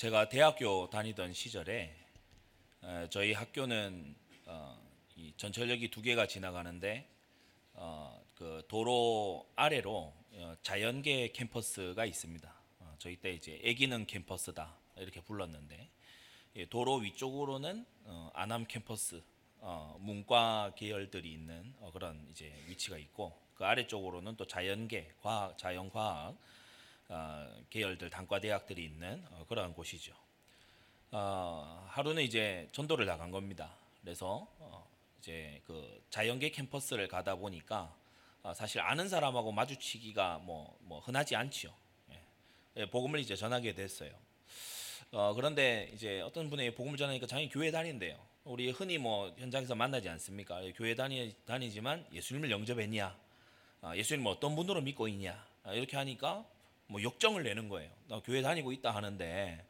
[0.00, 1.94] 제가 대학교 다니던 시절에
[2.80, 4.14] 어, 저희 학교는
[4.46, 4.80] 어,
[5.14, 7.06] 이 전철역이 두 개가 지나가는데
[7.74, 12.50] 어, 그 도로 아래로 어, 자연계 캠퍼스가 있습니다.
[12.78, 15.90] 어, 저희 때 이제 애기는 캠퍼스다 이렇게 불렀는데
[16.56, 19.22] 예, 도로 위쪽으로는 어, 아남 캠퍼스
[19.58, 26.28] 어, 문과 계열들이 있는 어, 그런 이제 위치가 있고 그 아래쪽으로는 또 자연계 과학 자연과학
[26.30, 26.38] 어,
[27.70, 30.12] 계열들 단과 대학들이 있는 어, 그러한 곳이죠.
[31.12, 33.74] 어, 하루는 이제 전도를 나간 겁니다.
[34.00, 34.88] 그래서 어,
[35.18, 37.94] 이제 그 자연계 캠퍼스를 가다 보니까
[38.42, 41.72] 어, 사실 아는 사람하고 마주치기가 뭐, 뭐 흔하지 않지요.
[42.12, 42.20] 예.
[42.76, 44.12] 예, 복음을 이제 전하게 됐어요.
[45.12, 48.18] 어, 그런데 이제 어떤 분이 복음을 전하니까 자기 교회 다닌대요.
[48.44, 50.60] 우리 흔히 뭐 현장에서 만나지 않습니까?
[50.76, 53.18] 교회 다니, 다니지만 예수님을 영접했냐?
[53.82, 55.44] 아, 예수님 뭐 어떤 분으로 믿고 있냐?
[55.64, 56.46] 아, 이렇게 하니까
[56.90, 57.90] 뭐 역정을 내는 거예요.
[58.08, 59.64] 나 교회 다니고 있다 하는데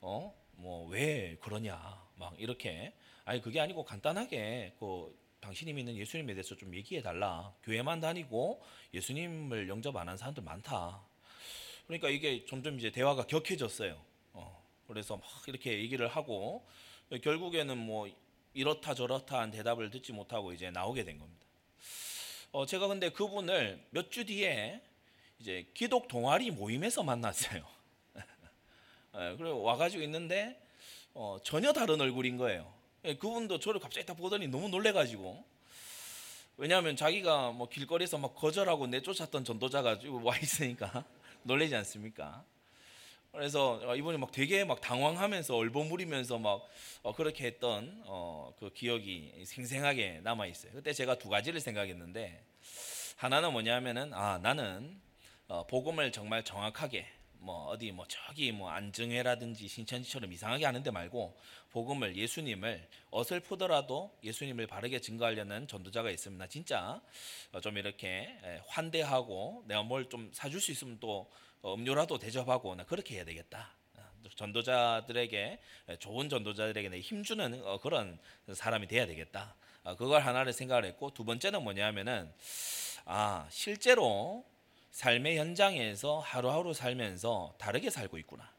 [0.00, 0.34] 어?
[0.56, 2.02] 뭐 왜 그러냐?
[2.16, 2.92] 막 이렇게
[3.24, 7.52] 아니 그게 아니고 간단하게 그 당신이 믿는 예수님에 대해서 좀 얘기해 달라.
[7.64, 8.62] 교회만 다니고
[8.94, 11.02] 예수님을 영접 안 한 사람들 많다.
[11.86, 14.00] 그러니까 이게 점점 이제 대화가 격해졌어요.
[14.34, 16.64] 어, 그래서 막 이렇게 얘기를 하고
[17.22, 18.08] 결국에는 뭐
[18.54, 21.46] 이렇다 저렇다한 대답을 듣지 못하고 이제 나오게 된 겁니다.
[22.52, 24.80] 어, 제가 근데 그분을 몇 주 뒤에
[25.42, 27.66] 이제 기독 동아리 모임에서 만났어요.
[29.18, 30.56] 예, 그리고 와가지고 있는데
[31.14, 32.72] 어, 전혀 다른 얼굴인 거예요.
[33.04, 35.44] 예, 그분도 저를 갑자기 딱 보더니 너무 놀래가지고
[36.58, 41.04] 왜냐하면 자기가 뭐 길거리에서 막 거절하고 내쫓았던 전도자가 와 있으니까
[41.42, 42.44] 놀래지 않습니까?
[43.32, 46.68] 그래서 어, 이분이 막 되게 막 당황하면서 얼버무리면서 막
[47.02, 50.70] 어, 그렇게 했던 어, 그 기억이 생생하게 남아 있어요.
[50.72, 52.44] 그때 제가 두 가지를 생각했는데
[53.16, 55.02] 하나는 뭐냐면은 아 나는
[55.52, 61.38] 어, 복음을 정말 정확하게 뭐 어디 뭐 저기 뭐 안정회라든지 신천지처럼 이상하게 하는데 말고
[61.72, 67.02] 복음을 예수님을 어설프더라도 예수님을 바르게 증거하려는 전도자가 나 진짜
[67.52, 68.34] 어, 좀 이렇게
[68.68, 71.30] 환대하고 내가 뭘 좀 사줄 수 있으면 또
[71.62, 73.74] 음료라도 대접하고 나 그렇게 해야 되겠다.
[73.96, 74.00] 어,
[74.34, 75.58] 전도자들에게
[75.98, 78.18] 좋은 전도자들에게 힘주는 어, 그런
[78.50, 79.54] 사람이 돼야 되겠다.
[79.98, 82.32] 그걸 하나를 생각을 했고 두 번째는 뭐냐면은
[83.04, 84.50] 아 실제로
[84.92, 88.52] 삶의 현장에서 하루하루 살면서 다르게 살고 있구나.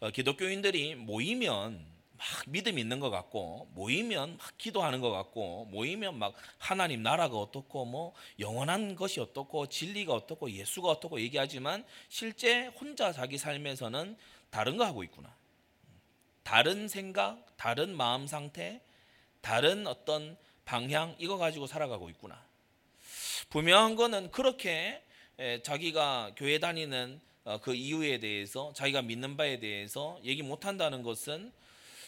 [0.00, 6.34] 어, 기독교인들이 모이면 막 믿음 있는 것 같고 모이면 막 기도하는 것 같고 모이면 막
[6.58, 13.38] 하나님 나라가 어떻고 뭐 영원한 것이 어떻고 진리가 어떻고 예수가 어떻고 얘기하지만 실제 혼자 자기
[13.38, 14.16] 삶에서는
[14.50, 15.34] 다른 거 하고 있구나.
[16.42, 18.80] 다른 생각, 다른 마음 상태,
[19.40, 22.44] 다른 어떤 방향 이거 가지고 살아가고 있구나.
[23.50, 25.02] 분명한 거는 그렇게
[25.62, 31.52] 자기가 교회 다니는 어, 그 이유에 대해서 자기가 믿는 바에 대해서 얘기 못 한다는 것은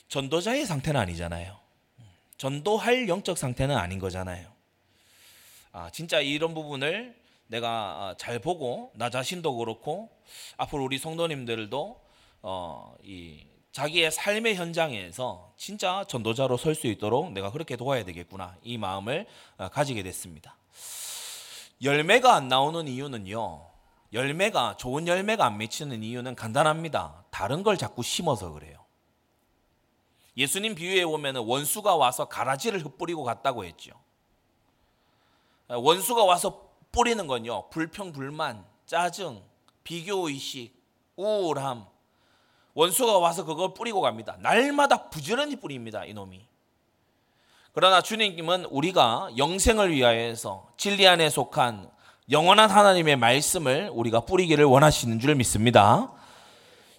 [0.09, 1.57] 전도자의 상태는 아니잖아요.
[2.39, 4.51] 전도할 영적 상태는 아닌 거잖아요.
[5.71, 7.15] 아, 진짜 이런 부분을
[7.47, 10.11] 내가 아, 잘 보고 나 자신도 그렇고
[10.57, 12.01] 앞으로 우리 성도님들도
[12.43, 18.77] 어, 이 자기의 삶의 현장에서 진짜 전도자로 설 수 있도록 내가 그렇게 도와야 되겠구나 이
[18.77, 20.57] 마음을 어, 가지게 됐습니다.
[21.83, 23.67] 열매가 안 나오는 이유는요.
[24.13, 27.25] 열매가 좋은 열매가 안 맺히는 이유는 간단합니다.
[27.31, 28.85] 다른 걸 자꾸 심어서 그래요.
[30.37, 33.93] 예수님 비유에 보면 원수가 와서 가라지를 흩뿌리고 갔다고 했죠.
[35.69, 37.69] 원수가 와서 뿌리는 건요.
[37.71, 39.43] 불평, 불만, 짜증,
[39.85, 40.73] 비교 의식,
[41.17, 41.87] 우울함.
[42.75, 44.37] 원수가 와서 그걸 뿌리고 갑니다.
[44.41, 46.05] 날마다 부지런히 뿌립니다.
[46.05, 46.48] 이놈이.
[47.79, 51.89] 그러나 주님은 우리가 영생을 위하여서 진리 안에 속한
[52.29, 56.11] 영원한 하나님의 말씀을 우리가 뿌리기를 원하시는 줄 믿습니다.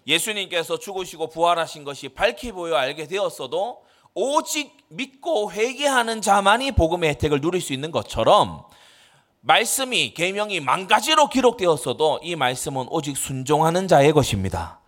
[0.07, 3.81] 예수님께서 죽으시고 부활하신 것이 밝히 보여 알게 되었어도
[4.13, 8.63] 오직 믿고 회개하는 자만이 복음의 혜택을 누릴 수 있는 것처럼
[9.42, 14.80] 말씀이 계명이 만 가지로 기록되었어도 이 말씀은 오직 순종하는 자의 것입니다.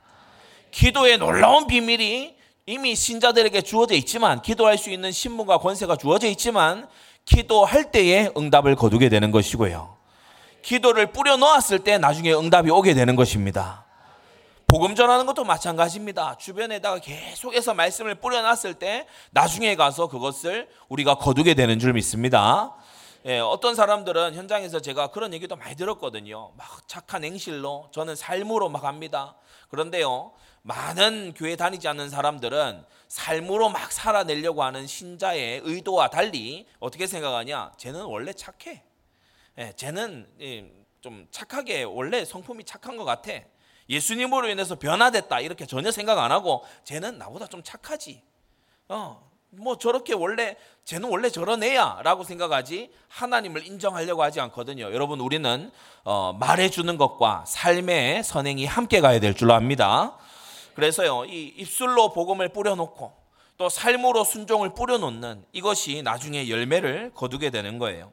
[0.72, 6.88] 기도의 놀라운 비밀이 이미 신자들에게 주어져 있지만 기도할 수 있는 신문과 권세가 주어져 있지만
[7.26, 9.98] 기도할 때에 응답을 거두게 되는 것이고요.
[10.62, 13.86] 기도를 뿌려 놓았을 때 나중에 응답이 오게 되는 것입니다.
[14.68, 16.38] 복음 전하는 것도 마찬가지입니다.
[16.38, 22.76] 주변에다가 계속해서 말씀을 뿌려놨을 때 나중에 가서 그것을 우리가 거두게 되는 줄 믿습니다.
[23.26, 26.52] 예, 어떤 사람들은 현장에서 제가 그런 얘기도 많이 들었거든요.
[26.58, 29.36] 막 착한 행실로 저는 삶으로 막 합니다.
[29.70, 30.32] 그런데요,
[30.64, 37.74] 많은 교회 다니지 않는 사람들은 삶으로 막 살아내려고 하는 신자의 의도와 달리 어떻게 생각하냐?
[37.78, 38.84] 쟤는 원래 착해.
[39.58, 40.28] 예, 쟤는
[41.02, 43.32] 좀 착하게 원래 성품이 착한 것 같아.
[43.90, 48.22] 예수님으로 인해서 변화됐다 이렇게 전혀 생각 안 하고 쟤는 나보다 좀 착하지.
[48.88, 50.56] 어, 뭐 저렇게 원래
[50.86, 54.94] 쟤는 원래 저런 애야라고 생각하지 하나님을 인정하려고 하지 않거든요.
[54.94, 55.72] 여러분 우리는
[56.06, 60.18] 어, 말해주는 것과 삶의 선행이 함께 가야 될 줄로 압니다.
[60.76, 63.14] 그래서요 이 입술로 복음을 뿌려놓고
[63.58, 68.12] 또 삶으로 순종을 뿌려놓는 이것이 나중에 열매를 거두게 되는 거예요.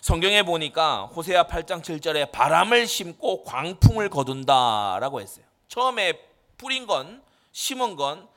[0.00, 5.44] 성경에 보니까 호세아 8장 7절에 바람을 심고 광풍을 거둔다라고 했어요.
[5.68, 6.18] 처음에
[6.58, 7.22] 뿌린 건
[7.52, 8.28] 심은 건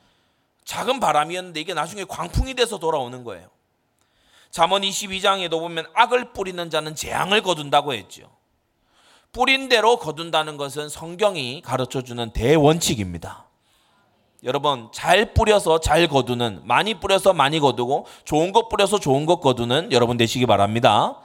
[0.64, 3.50] 작은 바람이었는데 이게 나중에 광풍이 돼서 돌아오는 거예요.
[4.50, 8.32] 잠언 22장에도 보면 악을 뿌리는 자는 재앙을 거둔다고 했죠.
[9.36, 13.44] 뿌린 대로 거둔다는 것은 성경이 가르쳐 주는 대원칙입니다.
[14.46, 19.92] 여러분 잘 뿌려서 잘 거두는 많이 뿌려서 많이 거두고 좋은 것 뿌려서 좋은 것 거두는
[19.92, 21.20] 여러분 되시기 바랍니다.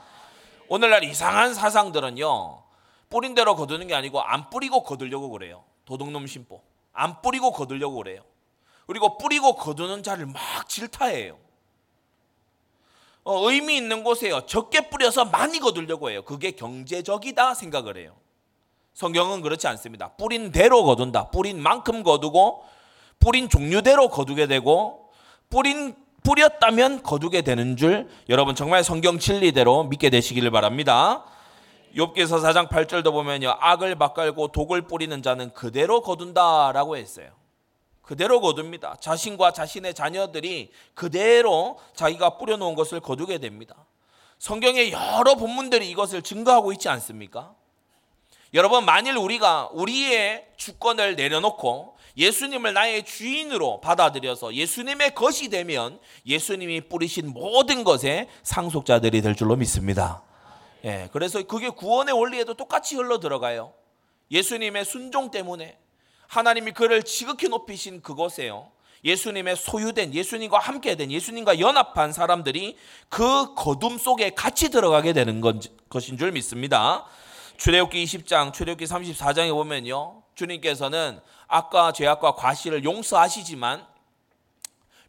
[0.67, 2.61] 오늘날 이상한 사상들은요.
[3.09, 5.63] 뿌린 대로 거두는 게 아니고 안 뿌리고 거두려고 그래요.
[5.85, 6.61] 도둑놈 심보.
[6.91, 8.23] 안 뿌리고 거두려고 그래요.
[8.87, 11.37] 그리고 뿌리고 거두는 자를 막 질타해요.
[13.23, 14.45] 어, 의미 있는 곳에요.
[14.45, 16.23] 적게 뿌려서 많이 거두려고 해요.
[16.23, 18.15] 그게 경제적이다 생각을 해요.
[18.93, 20.13] 성경은 그렇지 않습니다.
[20.13, 21.29] 뿌린 대로 거둔다.
[21.29, 22.63] 뿌린 만큼 거두고
[23.19, 25.09] 뿌린 종류대로 거두게 되고
[25.49, 31.25] 뿌린 뿌렸다면 거두게 되는 줄 여러분 정말 성경 진리대로 믿게 되시기를 바랍니다.
[31.95, 33.55] 욥기서 4장 8절도 보면요.
[33.59, 37.29] 악을 바깔고 독을 뿌리는 자는 그대로 거둔다라고 했어요.
[38.11, 38.97] 그대로 거둡니다.
[38.99, 43.85] 자신과 자신의 자녀들이 그대로 자기가 뿌려놓은 것을 거두게 됩니다.
[44.37, 47.55] 성경의 여러 본문들이 이것을 증거하고 있지 않습니까?
[48.53, 57.29] 여러분, 만일 우리가 우리의 주권을 내려놓고 예수님을 나의 주인으로 받아들여서 예수님의 것이 되면 예수님이 뿌리신
[57.31, 60.21] 모든 것에 상속자들이 될 줄로 믿습니다.
[60.83, 63.71] 예, 그래서 그게 구원의 원리에도 똑같이 흘러 들어가요.
[64.31, 65.77] 예수님의 순종 때문에
[66.31, 68.71] 하나님이 그를 지극히 높이신 그곳에요.
[69.03, 72.77] 예수님의 소유된 예수님과 함께 된 예수님과 연합한 사람들이
[73.09, 77.05] 그 거둠 속에 같이 들어가게 되는 것인 줄 믿습니다.
[77.57, 80.23] 출애굽기 20장, 출애굽기 34장에 보면요.
[80.35, 81.19] 주님께서는
[81.49, 83.85] 악과 죄악과 과실을 용서하시지만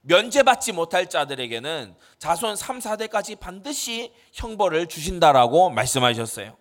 [0.00, 6.56] 면제받지 못할 자들에게는 자손 3, 4대까지 반드시 형벌을 주신다라고 말씀하셨어요.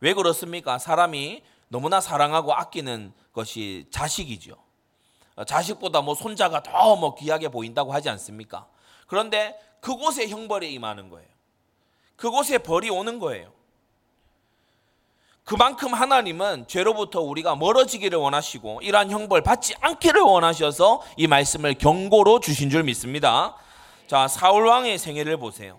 [0.00, 0.78] 왜 그렇습니까?
[0.78, 4.56] 사람이 너무나 사랑하고 아끼는 것이 자식이죠.
[5.46, 8.66] 자식보다 뭐 손자가 더 뭐 귀하게 보인다고 하지 않습니까?
[9.06, 11.28] 그런데 그곳에 형벌이 임하는 거예요.
[12.16, 13.52] 그곳에 벌이 오는 거예요.
[15.44, 22.70] 그만큼 하나님은 죄로부터 우리가 멀어지기를 원하시고 이러한 형벌 받지 않기를 원하셔서 이 말씀을 경고로 주신
[22.70, 23.54] 줄 믿습니다.
[24.06, 25.78] 자, 사울 왕의 생애를 보세요.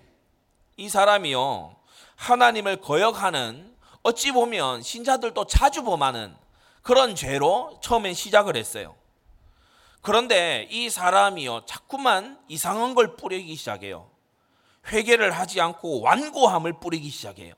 [0.78, 1.76] 이 사람이요.
[2.16, 3.75] 하나님을 거역하는
[4.06, 6.36] 어찌 보면 신자들도 자주 범하는
[6.84, 8.96] 그런 죄로 처음엔 시작을 했어요.
[10.04, 11.66] 그런데 이 사람이요.
[11.66, 14.12] 자꾸만 이상한 걸 뿌리기 시작해요.
[14.90, 17.56] 회개를 하지 않고 완고함을 뿌리기 시작해요.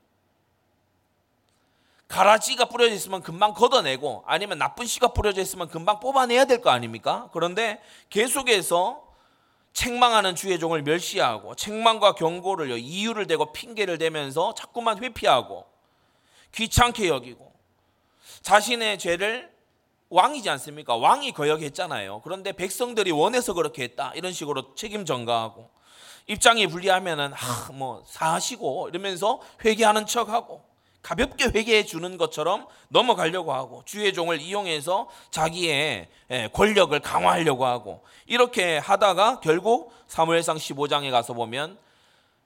[2.08, 7.28] 가라지가 뿌려져 있으면 금방 걷어내고 아니면 나쁜 씨가 뿌려져 있으면 금방 뽑아내야 될 거 아닙니까?
[7.34, 9.04] 그런데 계속해서
[9.74, 15.66] 책망하는 주의 종을 멸시하고 책망과 경고를 이유를 대고 핑계를 대면서 자꾸만 회피하고
[16.52, 17.52] 귀찮게 여기고
[18.42, 19.50] 자신의 죄를
[20.10, 20.96] 왕이지 않습니까?
[20.96, 22.22] 왕이 거역했잖아요.
[22.24, 24.12] 그런데 백성들이 원해서 그렇게 했다.
[24.14, 25.68] 이런 식으로 책임 전가하고
[26.26, 30.62] 입장이 불리하면은 아, 뭐 사시고 이러면서 회개하는 척하고
[31.02, 38.78] 가볍게 회개해 주는 것처럼 넘어가려고 하고 주의 종을 이용해서 자기의 예, 권력을 강화하려고 하고 이렇게
[38.78, 41.78] 하다가 결국 사무엘상 15장에 가서 보면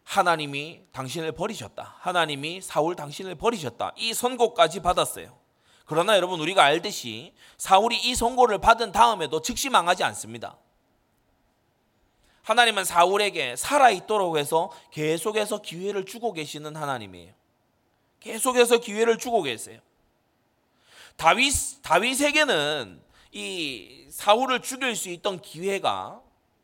[0.05, 1.97] 하나님이 당신을 버리셨다.
[2.01, 3.93] 하나님이 사울 당신을 버리셨다.
[3.97, 5.39] 이 선고까지 받았어요.
[5.87, 10.57] 그러나 여러분 우리가 알듯이 사울이 이 선고를 받은 다음에도 즉시 망하지 않습니다.
[12.43, 17.35] 하나님은 사울에게 살아 있도록 해서 계속해서 기회를 주고 계시는 하나님이에요.
[18.21, 19.81] 계속해서 기회를 주고 계세요.
[21.17, 26.22] 다윗 다윗에게는 이 사울을 죽일 수 있던 기회가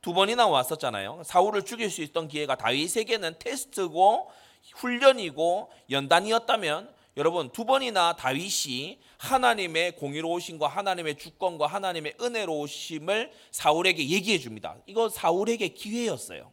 [0.08, 1.20] 두 번이나 왔었잖아요.
[1.22, 4.30] 사울을 죽일 수 있던 기회가 다윗에게는 테스트고
[4.76, 14.76] 훈련이고 연단이었다면 여러분 두 번이나 다윗이 하나님의 공의로우심과 하나님의 주권과 하나님의 은혜로우심을 사울에게 얘기해 줍니다.
[14.86, 16.50] 이거 사울에게 기회였어요.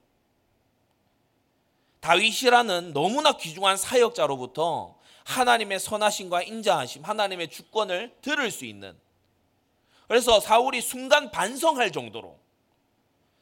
[2.01, 8.99] 다윗이라는 너무나 귀중한 사역자로부터 하나님의 선하심과 인자하심, 하나님의 주권을 들을 수 있는
[10.09, 12.43] 그래서 사울이 순간 반성할 정도로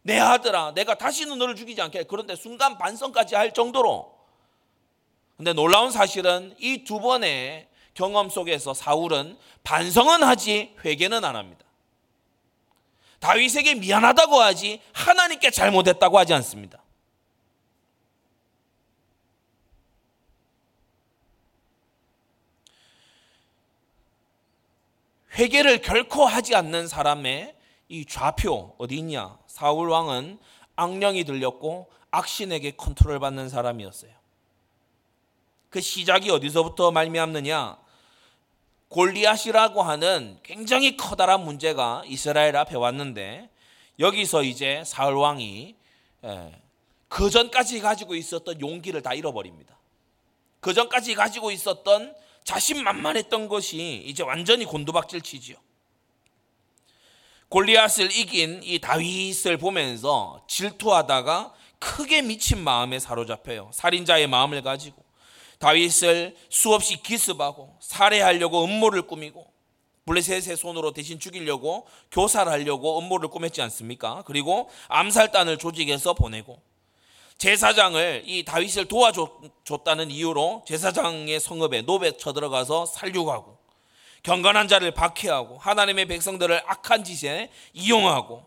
[0.03, 4.13] 내 아들아 내가 다시는 너를 죽이지 않게 그런데 순간 반성까지 할 정도로
[5.37, 11.63] 근데 놀라운 사실은 이 두 번의 경험 속에서 사울은 반성은 하지 회개는 안 합니다.
[13.19, 16.81] 다윗에게 미안하다고 하지 하나님께 잘못했다고 하지 않습니다.
[25.37, 27.55] 회개를 결코 하지 않는 사람의
[27.89, 29.37] 이 좌표 어디 있냐?
[29.47, 30.39] 사울 왕은
[30.75, 34.11] 악령이 들렸고 악신에게 컨트롤 받는 사람이었어요.
[35.69, 37.77] 그 시작이 어디서부터 말미암느냐?
[38.89, 43.49] 골리앗이라고 하는 굉장히 커다란 문제가 이스라엘 앞에 왔는데
[43.99, 45.75] 여기서 이제 사울 왕이
[46.25, 46.61] 예,
[47.07, 49.77] 그 전까지 가지고 있었던 용기를 다 잃어버립니다.
[50.59, 55.57] 그 전까지 가지고 있었던 자신만만했던 것이 이제 완전히 곤두박질 치지요.
[57.53, 63.69] 골리앗을 이긴 이 다윗을 보면서 질투하다가 크게 미친 마음에 사로잡혀요.
[63.71, 65.03] 살인자의 마음을 가지고
[65.59, 69.45] 다윗을 수없이 기습하고 살해하려고 음모를 꾸미고
[70.07, 74.23] 블레셋의 손으로 대신 죽이려고 교살하려고 음모를 꾸몄지 않습니까?
[74.25, 76.59] 그리고 암살단을 조직해서 보내고
[77.37, 83.62] 제사장을 이 다윗을 도와줬다는 이유로 제사장의 성읍에 노베 쳐들어가서 살육하고
[84.23, 88.45] 경건한 자를 박해하고 하나님의 백성들을 악한 짓에 이용하고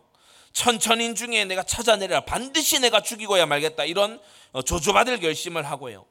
[0.51, 4.19] 천천인 중에 내가 찾아내라 반드시 내가 죽이고야 말겠다 이런
[4.53, 6.05] 어, 조조받을 결심을 하고요.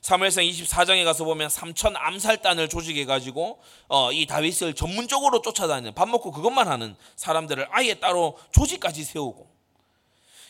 [0.00, 6.30] 사무엘상 24장에 가서 보면 삼천 암살단을 조직해 가지고 어, 이 다윗을 전문적으로 쫓아다니는 밥 먹고
[6.30, 9.50] 그것만 하는 사람들을 아예 따로 조직까지 세우고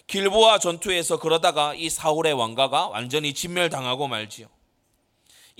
[0.08, 4.48] 길보아 전투에서 그러다가 이 사울의 왕가가 완전히 진멸당하고 말지요.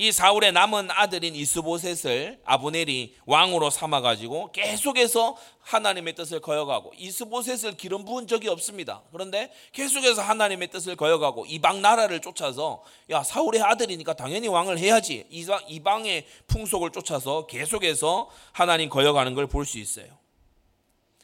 [0.01, 8.05] 이 사울의 남은 아들인 이스보셋을 아브넬이 왕으로 삼아 가지고 계속해서 하나님의 뜻을 거역하고 이스보셋을 기름
[8.05, 9.03] 부은 적이 없습니다.
[9.11, 16.27] 그런데 계속해서 하나님의 뜻을 거역하고 이방 나라를 쫓아서 야 사울의 아들이니까 당연히 왕을 해야지 이방의
[16.47, 20.07] 풍속을 쫓아서 계속해서 하나님 거역하는 걸 볼 수 있어요.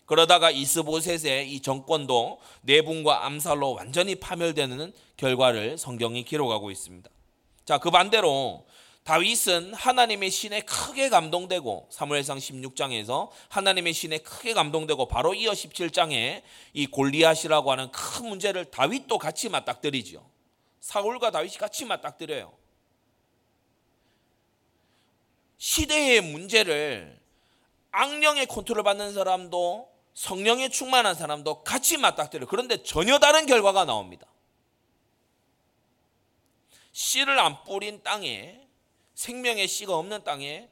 [0.06, 7.08] 그러다가 이스보셋의 이 정권도 내분과 암살로 완전히 파멸되는 결과를 성경이 기록하고 있습니다.
[7.64, 8.66] 자, 그 반대로
[9.04, 16.42] 다윗은 하나님의 신에 크게 감동되고 사무엘상 16장에서 하나님의 신에 크게 감동되고 바로 이어 17장에
[16.72, 20.26] 이 골리앗이라고 하는 큰 문제를 다윗도 같이 맞닥뜨리죠.
[20.80, 22.52] 사울과 다윗이 같이 맞닥뜨려요.
[25.58, 27.18] 시대의 문제를
[27.90, 32.46] 악령의 컨트롤 받는 사람도 성령에 충만한 사람도 같이 맞닥뜨려.
[32.46, 34.26] 그런데 전혀 다른 결과가 나옵니다.
[36.94, 38.60] 씨를 안 뿌린 땅에
[39.14, 40.68] 생명의 씨가 없는 땅에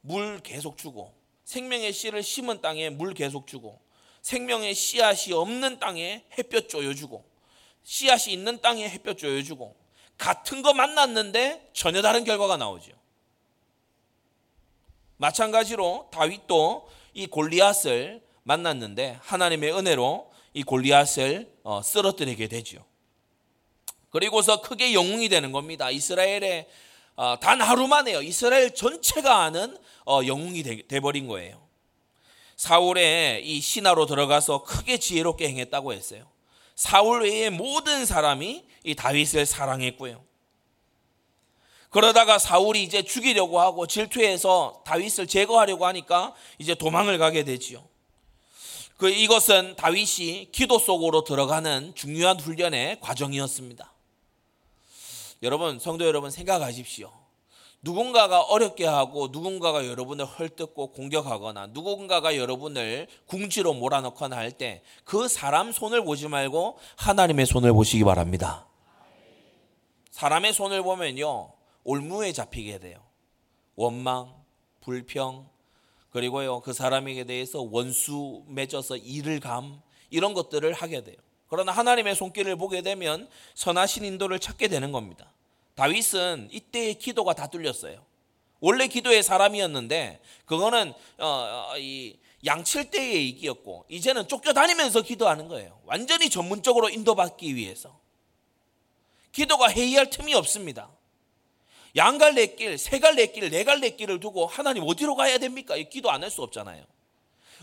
[0.00, 1.14] 물 계속 주고
[1.44, 3.80] 생명의 씨를 심은 땅에 물 계속 주고
[4.22, 7.24] 생명의 씨앗이 없는 땅에 햇볕 쪼여주고
[7.84, 9.76] 씨앗이 있는 땅에 햇볕 쪼여주고
[10.18, 12.92] 같은 거 만났는데 전혀 다른 결과가 나오죠.
[15.16, 22.84] 마찬가지로 다윗도 이 골리앗을 만났는데 하나님의 은혜로 이 골리앗을 어, 쓰러뜨리게 되죠.
[24.12, 25.90] 그리고서 크게 영웅이 되는 겁니다.
[25.90, 26.68] 이스라엘의
[27.16, 28.22] 어, 단 하루 만에요.
[28.22, 29.76] 이스라엘 전체가 아는
[30.06, 31.60] 어, 영웅이 돼 버린 거예요.
[32.56, 36.30] 사울의 이 신하로 들어가서 크게 지혜롭게 행했다고 했어요.
[36.76, 40.22] 사울 외의 모든 사람이 이 다윗을 사랑했고요.
[41.90, 47.86] 그러다가 사울이 이제 죽이려고 하고 질투해서 다윗을 제거하려고 하니까 이제 도망을 가게 되지요.
[48.96, 53.92] 그 이것은 다윗이 기도 속으로 들어가는 중요한 훈련의 과정이었습니다.
[55.42, 57.10] 여러분 성도 여러분 생각하십시오.
[57.84, 65.72] 누군가가 어렵게 하고 누군가가 여러분을 헐뜯고 공격하거나 누군가가 여러분을 궁지로 몰아넣거나 할 때 그 사람
[65.72, 68.68] 손을 보지 말고 하나님의 손을 보시기 바랍니다.
[70.12, 72.98] 사람의 손을 보면요 올무에 잡히게 돼요.
[73.74, 74.32] 원망,
[74.80, 75.48] 불평,
[76.10, 79.80] 그리고요 그 사람에게 대해서 원수 맺어서 일을 감
[80.10, 81.16] 이런 것들을 하게 돼요.
[81.52, 85.30] 그러나 하나님의 손길을 보게 되면 선하신 인도를 찾게 되는 겁니다.
[85.74, 88.02] 다윗은 이때의 기도가 다 뚫렸어요.
[88.60, 92.16] 원래 기도의 사람이었는데 그거는 어, 어, 이
[92.46, 95.78] 양칠 때의 얘기였고 이제는 쫓겨다니면서 기도하는 거예요.
[95.84, 98.00] 완전히 전문적으로 인도받기 위해서.
[99.32, 100.88] 기도가 회의할 틈이 없습니다.
[101.96, 105.76] 양갈래 길, 세갈래 길, 네갈래 길을 두고 하나님 어디로 가야 됩니까?
[105.90, 106.82] 기도 안 할 수 없잖아요.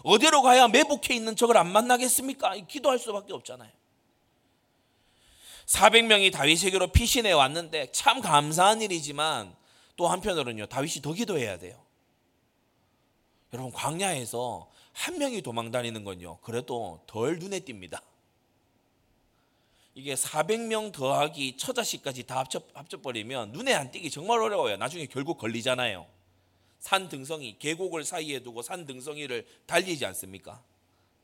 [0.04, 2.56] 어디로 가야 매복해 있는 적을 안 만나겠습니까?
[2.68, 3.72] 기도할 수밖에 없잖아요.
[5.66, 9.56] 400명이 다윗에게로 피신해 왔는데 참 감사한 일이지만
[9.96, 10.66] 또 한편으로는요.
[10.66, 11.80] 다윗이 더 기도해야 돼요.
[13.54, 16.40] 여러분 광야에서 한 명이 도망 다니는 건요.
[16.42, 18.02] 그래도 덜 눈에 띕니다.
[19.96, 24.78] 이게 400명 더하기 처자식까지 다 합쳐, 합쳐버리면 눈에 안 띄기 정말 어려워요.
[24.78, 26.08] 나중에 결국 걸리잖아요.
[26.80, 30.64] 산 등성이 계곡을 사이에 두고 산 등성이를 달리지 않습니까?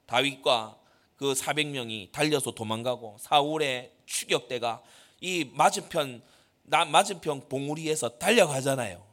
[0.06, 0.78] 다윗과
[1.16, 4.84] 그 400명이 달려서 도망가고 사울의 추격대가
[5.22, 6.22] 이 맞은편
[6.64, 9.04] 나 맞은편 봉우리에서 달려가잖아요.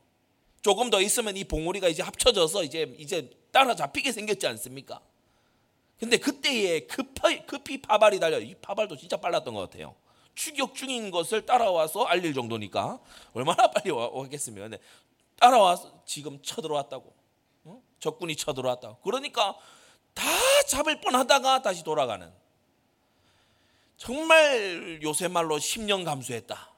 [0.62, 5.00] 조금 더 있으면 이 봉우리가 이제 합쳐져서 이제 이제 따라 잡히게 생겼지 않습니까?
[5.98, 9.94] 근데 그때에 급히, 급히 파발이 달려 이 파발도 진짜 빨랐던 것 같아요.
[10.34, 12.98] 추격 중인 것을 따라와서 알릴 정도니까
[13.34, 14.68] 얼마나 빨리 오겠습니까?
[14.68, 14.82] 근데
[15.42, 17.12] 따라와서 지금 쳐들어왔다고.
[17.64, 17.82] 어?
[17.98, 18.98] 적군이 쳐들어왔다고.
[19.00, 19.56] 그러니까
[20.14, 20.24] 다
[20.68, 22.32] 잡을 뻔하다가 다시 돌아가는.
[23.96, 26.70] 정말 요새 말로 10년 감수했다.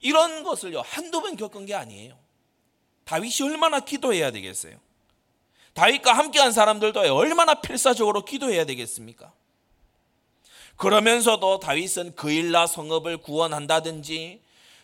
[0.00, 2.18] 이런 것을요 한두 번 겪은 게 아니에요.
[3.04, 4.78] 다윗이 얼마나 기도해야 되겠어요?
[5.74, 9.32] 다윗과 함께한 사람들도 얼마나 필사적으로 기도해야 되겠습니까?
[10.76, 14.40] 그러면서도 다윗은 그일라 성읍을 구원한다든지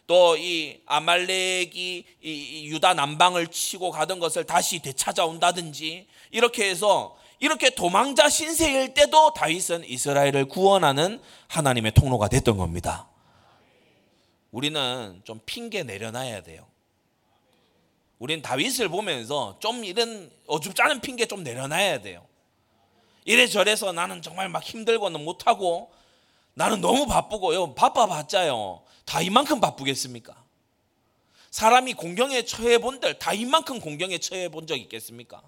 [0.07, 8.29] 또 이 아말렉이 이 유다 남방을 치고 가던 것을 다시 되찾아온다든지 이렇게 해서 이렇게 도망자
[8.29, 13.09] 신세일 때도 다윗은 이스라엘을 구원하는 하나님의 통로가 됐던 겁니다.
[14.51, 16.67] 우리는 좀 핑계 내려놔야 돼요.
[18.19, 22.25] 우리는 다윗을 보면서 좀 이런 어줍잖은 핑계 좀 내려놔야 돼요.
[23.25, 25.91] 이래저래서 나는 정말 막 힘들고는 못하고
[26.55, 27.75] 나는 너무 바쁘고요.
[27.75, 28.84] 바빠봤자요.
[29.05, 30.35] 다 이만큼 바쁘겠습니까?
[31.51, 35.43] 사람이 공경에 처해 본들 다 이만큼 공경에 처해 본 적 있겠습니까?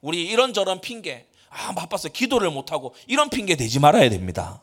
[0.00, 4.62] 우리 이런저런 핑계, 아, 바빠서 기도를 못하고 이런 핑계 대지 말아야 됩니다.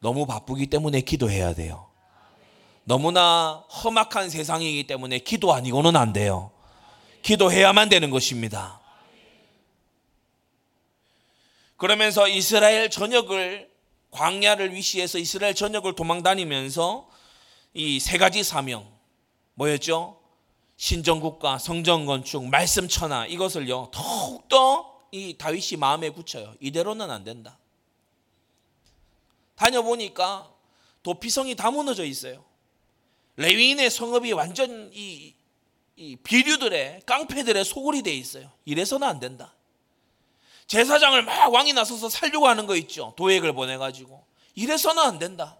[0.00, 1.88] 너무 바쁘기 때문에 기도해야 돼요.
[2.84, 6.50] 너무나 험악한 세상이기 때문에 기도 아니고는 안 돼요.
[7.22, 8.80] 기도해야만 되는 것입니다.
[11.78, 13.70] 그러면서 이스라엘 전역을
[14.14, 17.10] 광야를 위시해서 이스라엘 전역을 도망 다니면서
[17.74, 18.88] 이 세 가지 사명
[19.54, 20.20] 뭐였죠?
[20.76, 26.54] 신정국가, 성전 건축, 말씀 천하 이것을요 더욱더 이 다윗이 마음에 굳혀요.
[26.60, 27.58] 이대로는 안 된다.
[29.56, 30.52] 다녀보니까
[31.02, 32.44] 도피성이 다 무너져 있어요.
[33.36, 35.34] 레위인의 성읍이 완전 이,
[35.96, 38.50] 이 비류들의 깡패들의 소굴이 돼 있어요.
[38.64, 39.53] 이래서는 안 된다.
[40.66, 43.14] 제사장을 막 왕이 나서서 살려고 하는 거 있죠.
[43.16, 44.24] 도액을 보내가지고.
[44.54, 45.58] 이래서는 안 된다.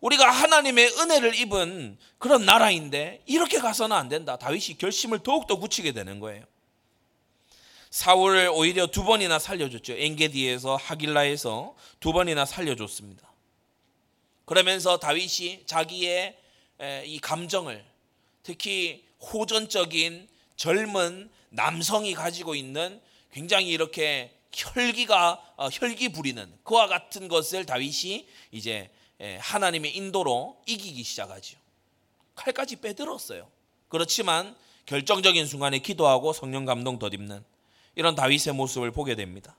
[0.00, 4.36] 우리가 하나님의 은혜를 입은 그런 나라인데 이렇게 가서는 안 된다.
[4.36, 6.44] 다윗이 결심을 더욱더 굳히게 되는 거예요.
[7.90, 9.94] 사울을 오히려 두 번이나 살려줬죠.
[9.94, 13.26] 엔게디에서 하길라에서 두 번이나 살려줬습니다.
[14.44, 16.36] 그러면서 다윗이 자기의
[17.04, 17.84] 이 감정을
[18.42, 23.00] 특히 호전적인 젊은 남성이 가지고 있는
[23.36, 28.88] 굉장히 이렇게 혈기가 어, 혈기 부리는 그와 같은 것을 다윗이 이제
[29.40, 31.58] 하나님의 인도로 이기기 시작하죠.
[32.34, 33.46] 칼까지 빼들었어요.
[33.88, 37.44] 그렇지만 결정적인 순간에 기도하고 성령 감동 덧입는
[37.94, 39.54] 이런 다윗의 모습을 보게 됩니다.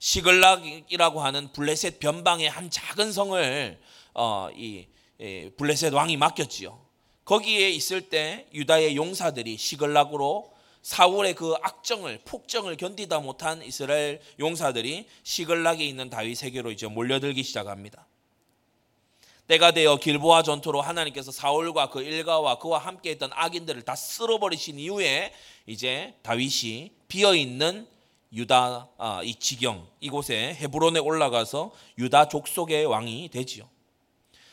[0.00, 3.80] 시글락이라고 하는 블레셋 변방의 한 작은 성을
[4.14, 4.88] 어, 이
[5.56, 6.84] 블레셋 왕이 맡겼지요.
[7.24, 10.53] 거기에 있을 때 유다의 용사들이 시글락으로
[10.84, 18.06] 사울의 그 악정을 폭정을 견디다 못한 이스라엘 용사들이 시글락에 있는 다윗에게로 이제 몰려들기 시작합니다.
[19.46, 25.32] 때가 되어 길보아 전투로 하나님께서 사울과 그 일가와 그와 함께 했던 악인들을 다 쓸어버리신 이후에
[25.66, 27.86] 이제 다윗이 비어 있는
[28.34, 33.66] 유다 아, 이 지경 이곳에 헤브론에 올라가서 유다 족속의 왕이 되지요.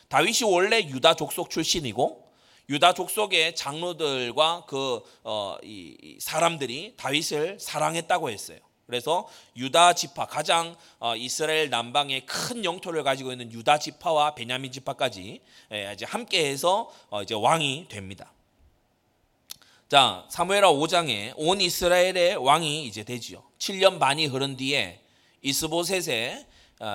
[0.08, 2.21] 다윗이 원래 유다 족속 출신이고
[2.72, 8.60] 유다 족속의 장로들과 그 어, 이 사람들이 다윗을 사랑했다고 했어요.
[8.88, 15.42] 그래서 유다 지파 가장 어, 이스라엘 남방의 큰 영토를 가지고 있는 유다 지파와 베냐민 지파까지
[15.74, 18.32] 예, 이제 함께해서 어, 이제 왕이 됩니다.
[19.90, 23.44] 자 사무엘하 5장에 온 이스라엘의 왕이 이제 되지요.
[23.60, 25.02] 7년 반이 흐른 뒤에
[25.42, 26.48] 이스보셋의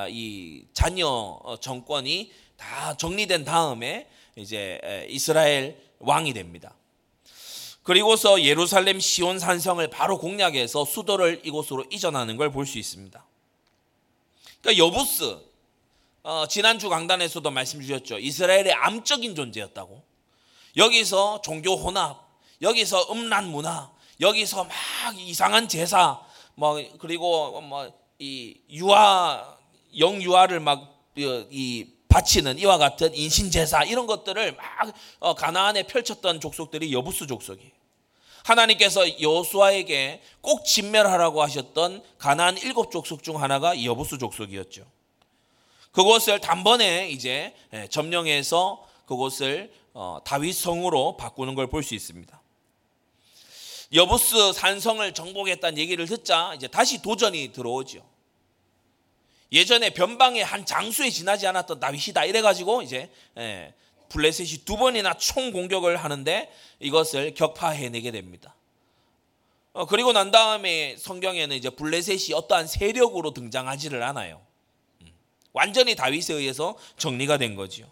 [0.09, 6.75] 이 자녀 정권이 다 정리된 다음에 이제 이스라엘 왕이 됩니다.
[7.83, 13.25] 그리고서 예루살렘 시온 산성을 바로 공략해서 수도를 이곳으로 이전하는 걸 볼 수 있습니다.
[14.61, 15.39] 그러니까 여부스
[16.25, 18.19] 어, 지난주 강단에서도 말씀 주셨죠.
[18.19, 20.03] 이스라엘의 암적인 존재였다고.
[20.77, 22.27] 여기서 종교 혼합,
[22.61, 24.75] 여기서 음란 문화, 여기서 막
[25.17, 26.21] 이상한 제사,
[26.55, 29.59] 뭐 그리고 뭐 이 유아
[29.99, 36.91] 영유아를 막 이 바치는 이와 같은 인신 제사 이런 것들을 막 어, 가나안에 펼쳤던 족속들이
[36.95, 37.71] 여부스 족속이에요.
[38.43, 44.87] 하나님께서 여수아에게 꼭 진멸하라고 하셨던 가나안 일곱 족속 중 하나가 여부스 족속이었죠.
[45.93, 52.41] 그곳을 단번에 이제 예, 점령해서 그곳을 어, 다윗 성으로 바꾸는 걸 볼 수 있습니다.
[53.93, 58.16] 여부스 산성을 정복했다는 얘기를 듣자 이제 다시 도전이 들어오죠.
[59.53, 63.75] 예전에 변방의 한 장수에 지나지 않았던 다윗이다 이래가지고 이제 예,
[64.09, 68.55] 블레셋이 두 번이나 총 공격을 하는데 이것을 격파해내게 됩니다.
[69.73, 74.41] 어, 그리고 난 다음에 성경에는 이제 블레셋이 어떠한 세력으로 등장하지를 않아요.
[75.03, 75.13] 음,
[75.53, 77.87] 완전히 다윗에 의해서 정리가 된 거지요.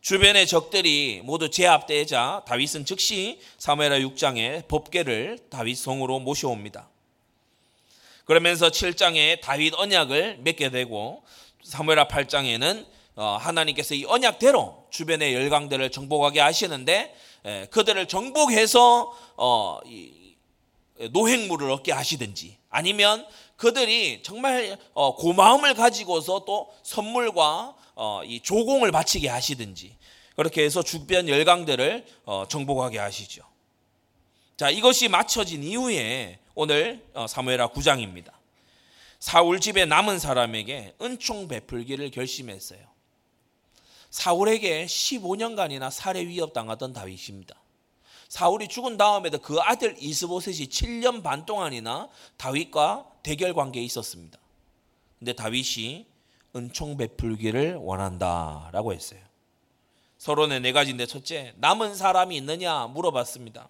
[0.00, 6.88] 주변의 적들이 모두 제압되자 다윗은 즉시 사무엘하 6장에 법궤를 다윗 성으로 모셔옵니다.
[8.26, 11.22] 그러면서 7장에 다윗 언약을 맺게 되고
[11.62, 12.84] 사무엘하 8장에는
[13.14, 17.14] 어, 하나님께서 이 언약대로 주변의 열강들을 정복하게 하시는데
[17.70, 19.78] 그들을 정복해서 어,
[21.12, 23.24] 노획물을 얻게 하시든지 아니면
[23.56, 27.74] 그들이 정말 어, 고마움을 가지고서 또 선물과
[28.26, 29.96] 이 조공을 바치게 하시든지
[30.34, 32.04] 그렇게 해서 주변 열강들을
[32.48, 33.42] 정복하게 하시죠.
[34.56, 38.32] 자 이것이 맞춰진 이후에 오늘 사무엘하 9장입니다.
[39.18, 42.80] 사울 집에 남은 사람에게 은총 베풀기를 결심했어요.
[44.08, 47.54] 사울에게 15년간이나 살해 위협 당하던 다윗입니다.
[48.28, 54.38] 사울이 죽은 다음에도 그 아들 이스보셋이 7년 반 동안이나 다윗과 대결 관계에 있었습니다.
[55.18, 56.06] 근데 다윗이
[56.54, 59.20] 은총 베풀기를 원한다라고 했어요.
[60.16, 63.68] 서론의 네 가지인데 첫째, 남은 사람이 있느냐 물어봤습니다.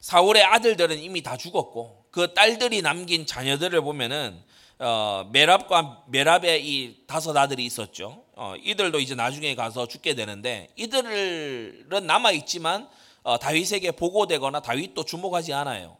[0.00, 4.42] 사울의 아들들은 이미 다 죽었고 그 딸들이 남긴 자녀들을 보면은
[4.78, 8.24] 어, 메랍과 메랍의 이 다섯 아들이 있었죠.
[8.34, 12.88] 어, 이들도 이제 나중에 가서 죽게 되는데 이들은 남아 있지만
[13.22, 15.98] 어, 다윗에게 보고되거나 다윗도 주목하지 않아요.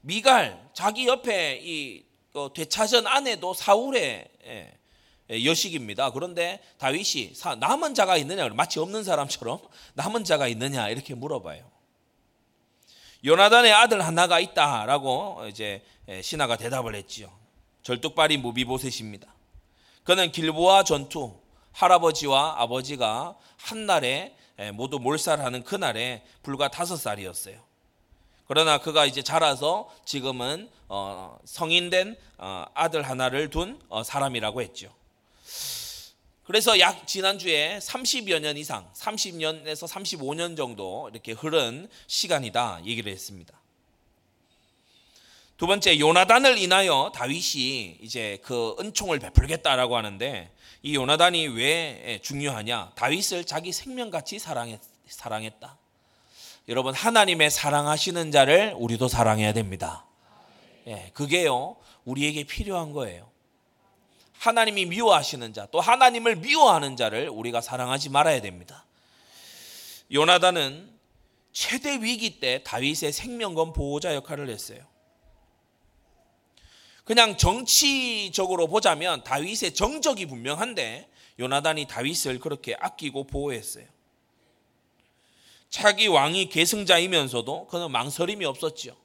[0.00, 2.02] 미갈 자기 옆에 이
[2.34, 4.72] 어, 되찾은 아내도 사울의 예,
[5.30, 6.10] 예, 여식입니다.
[6.10, 9.60] 그런데 다윗이 남은 자가 있느냐 마치 없는 사람처럼
[9.94, 11.77] 남은 자가 있느냐 이렇게 물어봐요.
[13.24, 15.82] 요나단의 아들 하나가 있다라고 이제
[16.22, 17.30] 신하가 대답을 했지요.
[17.82, 19.32] 절뚝발이 무비보셋입니다.
[20.04, 21.34] 그는 길보아 전투
[21.72, 24.34] 할아버지와 아버지가 한날에
[24.74, 27.58] 모두 몰살하는 그날에 불과 다섯 살이었어요.
[28.46, 34.90] 그러나 그가 이제 자라서 지금은 어, 성인된 어, 아들 하나를 둔 어, 사람이라고 했죠.
[36.48, 43.52] 그래서 약 지난주에 30여 년 이상, 30년에서 35년 정도 이렇게 흐른 시간이다 얘기를 했습니다.
[45.58, 50.50] 두 번째 요나단을 인하여 다윗이 이제 그 은총을 베풀겠다라고 하는데
[50.82, 52.92] 이 요나단이 왜 중요하냐?
[52.94, 55.76] 다윗을 자기 생명같이 사랑했, 사랑했다.
[56.70, 60.06] 여러분 하나님의 사랑하시는 자를 우리도 사랑해야 됩니다.
[60.86, 63.27] 예, 그게요 우리에게 필요한 거예요.
[64.38, 68.84] 하나님이 미워하시는 자, 또 하나님을 미워하는 자를 우리가 사랑하지 말아야 됩니다.
[70.12, 70.96] 요나단은
[71.52, 74.78] 최대 위기 때 다윗의 생명건 보호자 역할을 했어요.
[77.04, 81.08] 그냥 정치적으로 보자면 다윗의 정적이 분명한데
[81.40, 83.86] 요나단이 다윗을 그렇게 아끼고 보호했어요.
[85.68, 88.96] 자기 왕이 계승자이면서도 그는 망설임이 없었죠.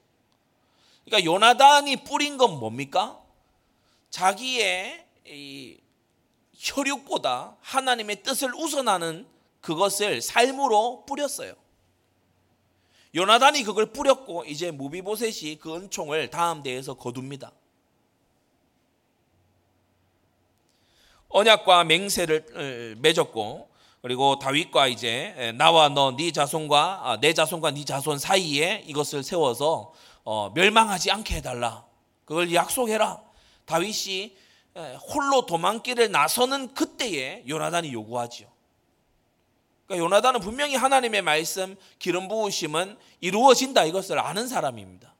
[1.04, 3.20] 그러니까 요나단이 뿌린 건 뭡니까?
[4.10, 5.78] 자기의 이
[6.56, 9.26] 혈육보다 하나님의 뜻을 우선하는
[9.60, 11.54] 그것을 삶으로 뿌렸어요.
[13.14, 17.52] 요나단이 그걸 뿌렸고 이제 무비보셋이 그 은총을 다음 대에서 거둡니다.
[21.28, 23.70] 언약과 맹세를 맺었고
[24.02, 29.92] 그리고 다윗과 이제 나와 너 네 자손과 아, 내 자손과 네 자손 사이에 이것을 세워서
[30.24, 31.86] 어, 멸망하지 않게 해달라.
[32.24, 33.22] 그걸 약속해라.
[33.64, 34.36] 다윗이
[34.76, 38.52] 홀로 도망길을 나서는 그때에 요나단이 요구하지요.
[39.86, 45.14] 그러니까 요나단은 분명히 하나님의 말씀, 기름 부으심은 이루어진다 이것을 아는 사람입니다.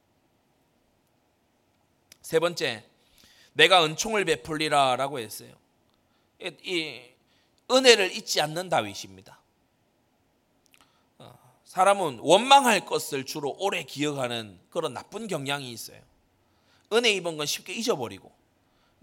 [2.22, 2.84] 세 번째,
[3.52, 5.54] 내가 은총을 베풀리라라고 했어요.
[6.40, 7.00] 이
[7.70, 9.38] 은혜를 잊지 않는 다윗입니다.
[11.18, 16.00] 어, 사람은 원망할 것을 주로 오래 기억하는 그런 나쁜 경향이 있어요.
[16.92, 18.33] 은혜 입은 건 쉽게 잊어버리고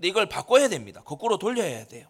[0.01, 1.03] 근데 이걸 바꿔야 됩니다.
[1.05, 2.07] 거꾸로 돌려야 돼요.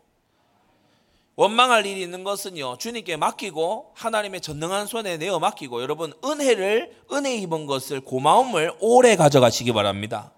[1.35, 7.65] 원망할 일이 있는 것은요, 주님께 맡기고 하나님의 전능한 손에 내어 맡기고 여러분 은혜를 은혜 입은
[7.65, 10.31] 것을 고마움을 오래 가져가시기 바랍니다.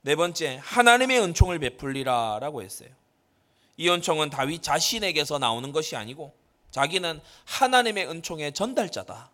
[0.00, 2.88] 네 번째, 하나님의 은총을 베풀리라라고 했어요.
[3.76, 6.32] 이 은총은 다윗 자신에게서 나오는 것이 아니고
[6.70, 9.30] 자기는 하나님의 은총의 전달자다.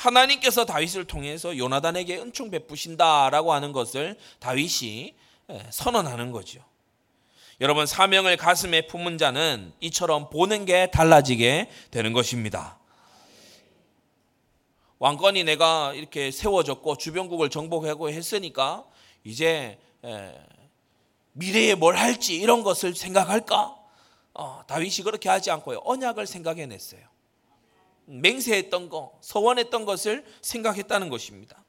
[0.00, 5.14] 하나님께서 다윗을 통해서 요나단에게 은총 베푸신다라고 하는 것을 다윗이
[5.50, 6.64] 예, 선언하는 거죠.
[7.60, 12.78] 여러분 사명을 가슴에 품은 자는 이처럼 보는 게 달라지게 되는 것입니다.
[14.98, 18.86] 왕권이 내가 이렇게 세워졌고 주변국을 정복하고 했으니까
[19.24, 19.78] 이제
[21.32, 23.76] 미래에 뭘 할지 이런 것을 생각할까?
[24.32, 25.80] 어, 다윗이 그렇게 하지 않고요.
[25.84, 27.09] 언약을 생각해냈어요.
[28.10, 31.64] 맹세했던 거, 서원했던 것을 생각했다는 것입니다.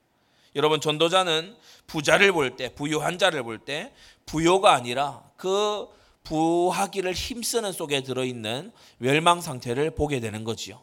[0.56, 1.56] 여러분 전도자는
[1.88, 3.94] 부자를 볼 때, 부유한 자를 볼 때
[4.26, 5.88] 부요가 아니라 그
[6.24, 10.82] 부하기를 힘쓰는 속에 들어 있는 멸망 상태를 보게 되는 거지요.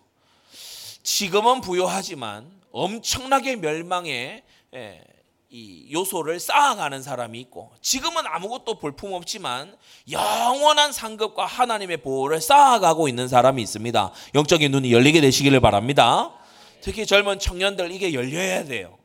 [1.02, 4.42] 지금은 부요하지만 엄청나게 멸망의
[5.50, 9.74] 이 요소를 쌓아가는 사람이 있고 지금은 아무것도 볼품 없지만
[10.10, 14.12] 영원한 상급과 하나님의 보호를 쌓아가고 있는 사람이 있습니다.
[14.34, 16.34] 영적인 눈이 열리게 되시기를 바랍니다.
[16.82, 18.98] 특히 젊은 청년들 이게 열려야 돼요.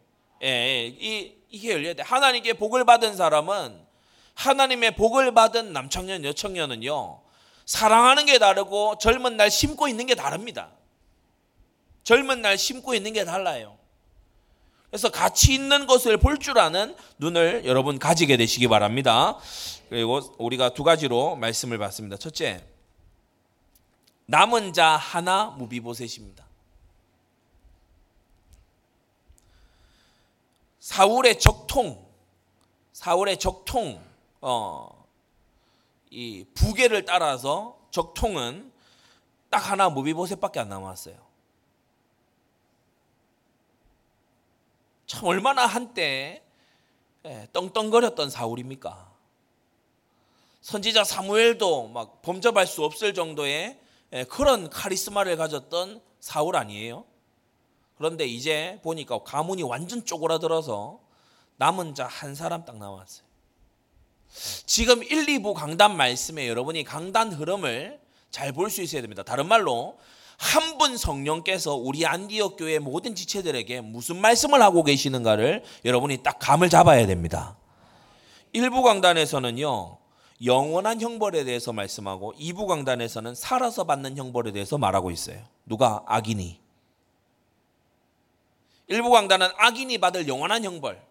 [0.43, 2.03] 예, 예, 이 이게 열려야 돼.
[2.03, 3.79] 하나님께 복을 받은 사람은
[4.33, 7.21] 하나님의 복을 받은 남청년 여청년은요
[7.65, 10.71] 사랑하는 게 다르고 젊은 날 심고 있는 게 다릅니다.
[12.03, 13.77] 젊은 날 심고 있는 게 달라요.
[14.93, 19.39] 그래서 가치 있는 것을 볼 줄 아는 눈을 여러분 가지게 되시기 바랍니다.
[19.89, 22.15] 그리고 우리가 두 가지로 말씀을 받습니다.
[22.17, 22.63] 첫째,
[24.27, 26.45] 남은 자 하나 무비보셋입니다.
[30.79, 32.05] 사울의 적통,
[32.91, 33.99] 사울의 적통,
[34.41, 35.07] 어,
[36.11, 38.71] 이 부계를 따라서 적통은
[39.49, 41.22] 딱 하나 무비보셋밖에 안 남았어요.
[45.13, 46.41] 참 얼마나 한때
[47.25, 49.13] 예, 떵떵거렸던 사울입니까?
[50.61, 53.79] 선지자 사무엘도 막 범접할 수 없을 정도의
[54.13, 57.05] 예, 그런 카리스마를 가졌던 사울 아니에요?
[57.95, 60.99] 그런데 이제 보니까 가문이 완전 쪼그라들어서
[61.57, 63.23] 남은 자 한 사람 딱 남았어요.
[64.65, 69.21] 지금 1, 2부 강단 말씀에 여러분이 강단 흐름을 잘 볼 수 있어야 됩니다.
[69.21, 69.99] 다른 말로
[70.37, 76.69] 한 분 성령께서 우리 안디옥 교회 모든 지체들에게 무슨 말씀을 하고 계시는가를 여러분이 딱 감을
[76.69, 77.55] 잡아야 됩니다.
[78.51, 79.97] 일부 강단에서는요.
[80.43, 85.41] 영원한 형벌에 대해서 말씀하고 이부 강단에서는 살아서 받는 형벌에 대해서 말하고 있어요.
[85.65, 86.59] 누가 악인이
[88.87, 91.01] 일부 강단은 악인이 받을 영원한 형벌.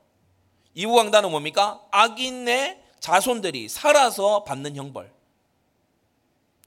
[0.75, 1.81] 이부 강단은 뭡니까?
[1.91, 5.11] 악인의 자손들이 살아서 받는 형벌.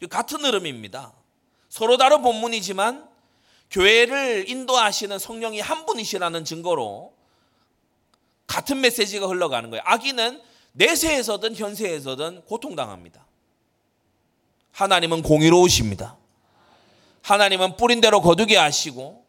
[0.10, 1.14] 같은 흐름입니다.
[1.76, 3.06] 서로 다른 본문이지만
[3.70, 7.14] 교회를 인도하시는 성령이 한 분이시라는 증거로
[8.48, 9.84] 같은 메시지가 흘러가는 거예요.
[9.86, 13.26] 악인은 내세에서든 현세에서든 고통당합니다.
[14.72, 16.16] 하나님은 공의로우십니다.
[17.24, 19.26] 하나님은 뿌린 대로 거두게 하시고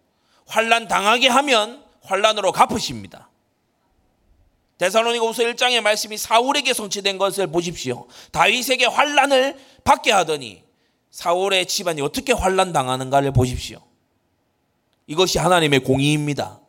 [0.46, 3.28] 환란 당하게 하면 환란으로 갚으십니다.
[4.78, 8.06] 데살로니가후서 1장의 말씀이 사울에게 성취된 것을 보십시오.
[8.30, 10.65] 다윗에게 환란을 받게 하더니
[11.16, 13.78] 사울의 집안이 어떻게 환란 당하는가를 보십시오.
[15.06, 16.60] 이것이 하나님의 공의입니다.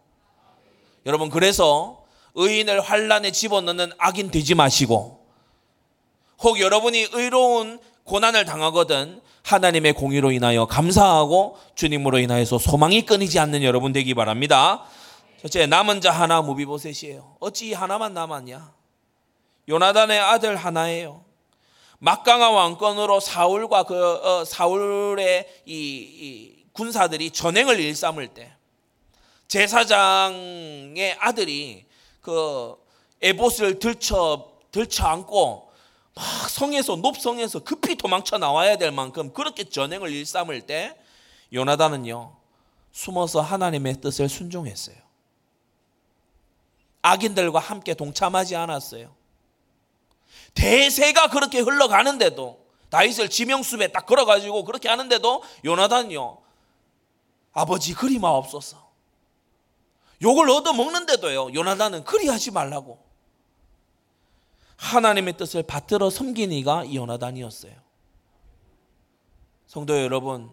[1.05, 5.25] 여러분 그래서 의인을 환란에 집어넣는 악인 되지 마시고
[6.39, 13.91] 혹 여러분이 의로운 고난을 당하거든 하나님의 공의로 인하여 감사하고 주님으로 인하여서 소망이 끊이지 않는 여러분
[13.91, 14.85] 되기 바랍니다.
[15.41, 17.35] 첫째 남은 자 하나 무비보셋이에요.
[17.41, 18.71] 어찌 하나만 남았냐?
[19.67, 21.26] 요나단의 아들 하나예요.
[21.99, 28.53] 막강한 왕권으로 사울과 그 어, 사울의 이, 이 군사들이 전행을 일삼을 때
[29.47, 31.85] 제사장의 아들이
[32.21, 32.75] 그
[33.21, 35.71] 에봇을 들쳐 들쳐 안고
[36.13, 40.95] 막 성에서 높성에서 급히 도망쳐 나와야 될 만큼 그렇게 전행을 일삼을 때
[41.53, 42.35] 요나단은요
[42.91, 44.95] 숨어서 하나님의 뜻을 순종했어요.
[47.01, 49.16] 악인들과 함께 동참하지 않았어요.
[50.57, 56.39] 대세가 그렇게 흘러가는데도 다윗을 지명숲에 딱 걸어가지고 그렇게 하는데도 요나단요
[57.53, 58.87] 아버지 그리마없소서
[60.23, 62.97] 욕을 얻어 먹는데도요 요나단은 그리 하지 말라고
[64.77, 67.73] 하나님의 뜻을 받들어 섬기니가 이 요나단이었어요.
[69.65, 70.49] 성도 여러분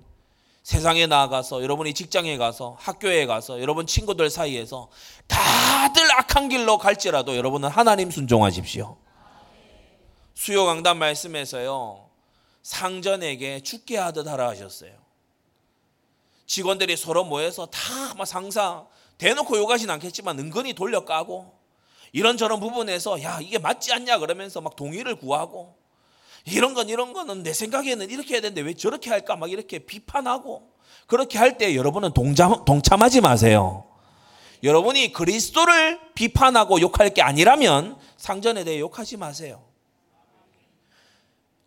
[0.62, 4.88] 세상에 나아가서 여러분이 직장에 가서 학교에 가서 여러분 친구들 사이에서
[5.26, 9.03] 다들 악한 길로 갈지라도 여러분은 하나님 순종하십시오.
[10.34, 12.08] 수요 강단 말씀에서요.
[12.62, 14.92] 상전에게 죽게 하듯 하라 하셨어요.
[16.46, 18.84] 직원들이 서로 모여서 다 막 상사
[19.18, 21.52] 대놓고 욕하진 않겠지만 은근히 돌려 까고
[22.12, 25.74] 이런저런 부분에서 야 이게 맞지 않냐 그러면서 막 동의를 구하고
[26.44, 30.70] 이런 건 이런 거는 내 생각에는 이렇게 해야 되는데 왜 저렇게 할까 막 이렇게 비판하고
[31.08, 33.84] 그렇게 할 때 여러분은 동참, 동참하지 마세요.
[34.62, 39.60] 여러분이 그리스도를 비판하고 욕할 게 아니라면 상전에 대해 욕하지 마세요.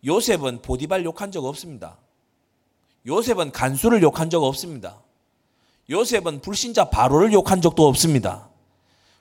[0.04, 1.98] 요셉은 보디발 욕한 적 없습니다.
[3.06, 5.02] 요셉은 간수를 욕한 적 없습니다.
[5.90, 8.50] 요셉은 불신자 바로를 욕한 적도 없습니다.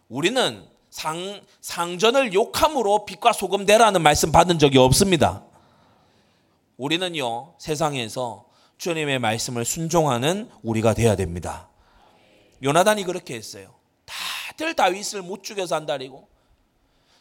[0.10, 5.44] 우리는 상, 상전을 욕함으로 빛과 소금 되라는 말씀 받은 적이 없습니다.
[6.78, 8.46] 우리는요, 세상에서
[8.78, 11.70] 주님의 말씀을 순종하는 우리가 돼야 됩니다.
[12.64, 13.74] 요나단이 그렇게 했어요.
[14.06, 16.28] 다들 다윗을 못 죽여서 한다리고,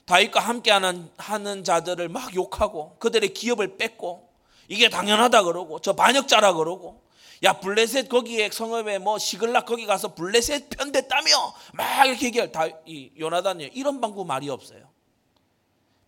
[0.06, 4.28] 다윗과 함께하는 하는 자들을 막 욕하고, 그들의 기업을 뺏고,
[4.68, 7.02] 이게 당연하다 그러고, 저 반역자라 그러고,
[7.44, 11.28] 야 블레셋 거기에 성읍에 뭐 시글락 거기 가서 블레셋 편됐다며
[11.74, 14.88] 막 이렇게 얘기할 다 이 요나단이 이런 방구 말이 없어요.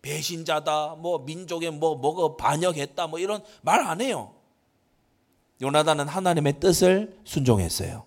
[0.01, 4.33] 배신자다 뭐 민족에 뭐 뭐가 반역했다 뭐 이런 말 안 해요.
[5.61, 8.05] 요나단은 하나님의 뜻을 순종했어요.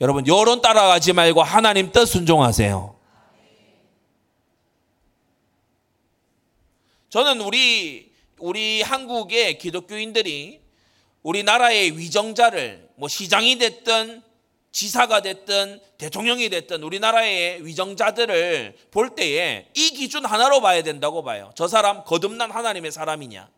[0.00, 2.95] 여러분 여론 따라가지 말고 하나님 뜻 순종하세요.
[7.16, 10.60] 저는 우리 우리 한국의 기독교인들이
[11.22, 14.22] 우리나라의 위정자를 뭐 시장이 됐든
[14.70, 21.52] 지사가 됐든 대통령이 됐든 우리나라의 위정자들을 볼 때에 이 기준 하나로 봐야 된다고 봐요.
[21.54, 23.48] 저 사람 거듭난 하나님의 사람이냐?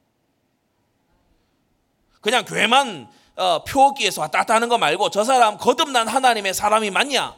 [2.21, 7.35] 그냥 교회만 어, 표기에서 왔다 갔다 하는 거 말고 저 사람 거듭난 하나님의 사람이 맞냐?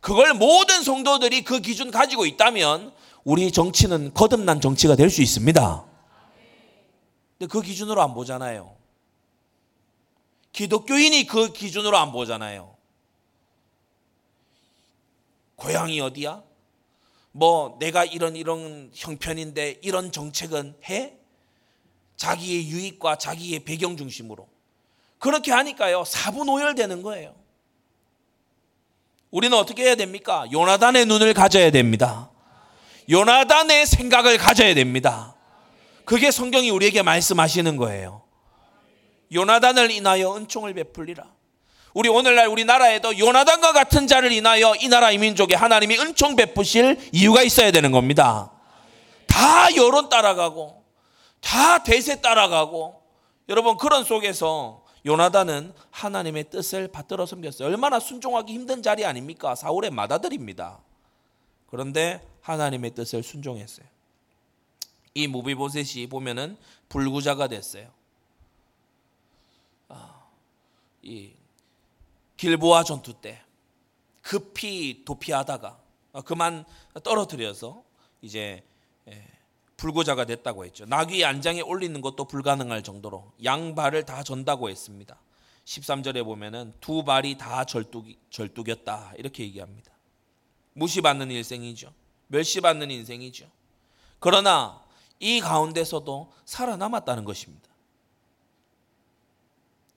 [0.00, 5.84] 그걸 모든 성도들이 그 기준 가지고 있다면 우리 정치는 거듭난 정치가 될 수 있습니다.
[7.38, 8.76] 근데 그 기준으로 안 보잖아요.
[10.52, 12.74] 기독교인이 그 기준으로 안 보잖아요.
[15.56, 16.42] 고향이 어디야?
[17.32, 21.14] 뭐 내가 이런 이런 형편인데 이런 정책은 해?
[22.16, 24.48] 자기의 유익과 자기의 배경 중심으로
[25.18, 27.34] 그렇게 하니까요 사분오열되는 거예요.
[29.30, 30.46] 우리는 어떻게 해야 됩니까?
[30.50, 32.30] 요나단의 눈을 가져야 됩니다.
[33.10, 35.34] 요나단의 생각을 가져야 됩니다.
[36.04, 38.22] 그게 성경이 우리에게 말씀하시는 거예요.
[39.32, 41.24] 요나단을 인하여 은총을 베풀리라.
[41.94, 47.42] 우리 오늘날 우리나라에도 요나단과 같은 자를 인하여 이 나라 이 민족에 하나님이 은총 베푸실 이유가
[47.42, 48.52] 있어야 되는 겁니다.
[49.26, 50.84] 다 여론 따라가고
[51.40, 53.02] 다 대세 따라가고
[53.48, 57.68] 여러분 그런 속에서 요나단은 하나님의 뜻을 받들어 섬겼어요.
[57.68, 59.54] 얼마나 순종하기 힘든 자리 아닙니까?
[59.54, 60.78] 사울의 맏아들입니다.
[61.70, 63.86] 그런데 하나님의 뜻을 순종했어요.
[65.14, 66.56] 이 무비보셋이 보면은
[66.88, 67.90] 불구자가 됐어요.
[71.02, 71.32] 이
[72.36, 73.42] 길보아 전투 때
[74.22, 75.78] 급히 도피하다가
[76.24, 76.64] 그만
[77.02, 77.82] 떨어뜨려서
[78.20, 78.62] 이제
[79.08, 79.24] 예,
[79.76, 80.84] 불구자가 됐다고 했죠.
[80.86, 85.18] 나귀 안장에 올리는 것도 불가능할 정도로 양발을 다 전다고 했습니다.
[85.64, 89.92] 13절에 보면은 두 발이 다 절뚝 절뚝였다 이렇게 얘기합니다.
[90.74, 91.92] 무시받는 일생이죠.
[92.28, 93.50] 멸시받는 인생이죠.
[94.18, 94.82] 그러나
[95.20, 97.68] 이 가운데서도 살아남았다는 것입니다.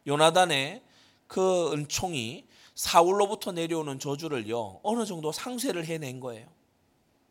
[0.07, 0.81] 요나단의
[1.27, 6.47] 그 은총이 사울로부터 내려오는 저주를요 어느 정도 상쇄를 해낸 거예요.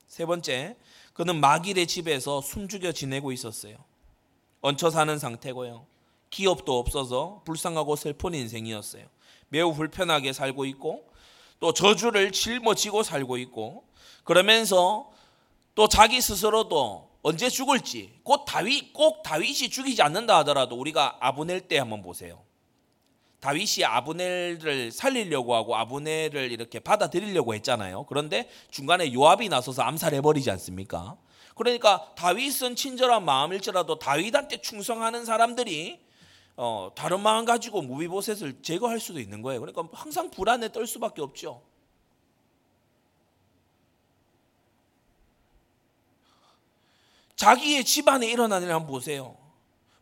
[0.07, 0.77] 세 번째,
[1.13, 3.77] 그는 마길의 집에서 숨죽여 지내고 있었어요.
[4.61, 5.87] 얹혀 사는 상태고요.
[6.31, 9.07] 기업도 없어서 불쌍하고 슬픈 인생이었어요.
[9.49, 11.10] 매우 불편하게 살고 있고
[11.61, 13.85] 또 저주를 짊어지고 살고 있고
[14.25, 15.11] 그러면서
[15.75, 21.79] 또 자기 스스로도 언제 죽을지 곧 다윗 꼭 다윗이 죽이지 않는다 하더라도 우리가 아브넬 때
[21.79, 22.43] 한번 보세요.
[23.41, 28.05] 다윗이 아브넬을 살리려고 하고 아브넬을 이렇게 받아들이려고 했잖아요.
[28.05, 31.17] 그런데 중간에 요압이 나서서 암살해 버리지 않습니까?
[31.55, 36.01] 그러니까 다윗은 친절한 마음일지라도 다윗한테 충성하는 사람들이
[36.63, 39.61] 어, 다른 마음 가지고 무비보셋을 제거할 수도 있는 거예요.
[39.61, 41.63] 그러니까 항상 불안에 떨 수밖에 없죠.
[47.35, 49.39] 자기의 집안에 일어나는 일 한번 보세요.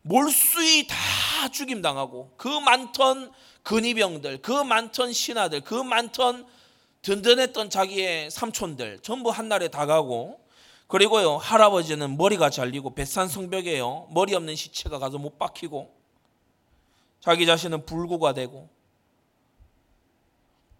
[0.01, 3.31] 몰수히 다 죽임 당하고 그 많던
[3.63, 6.45] 근위병들, 그 많던 신하들, 그 많던
[7.03, 10.45] 든든했던 자기의 삼촌들 전부 한날에 다 가고
[10.87, 15.98] 그리고요 할아버지는 머리가 잘리고 뱃산 성벽에요 머리 없는 시체가 가서 못 박히고
[17.19, 18.69] 자기 자신은 불구가 되고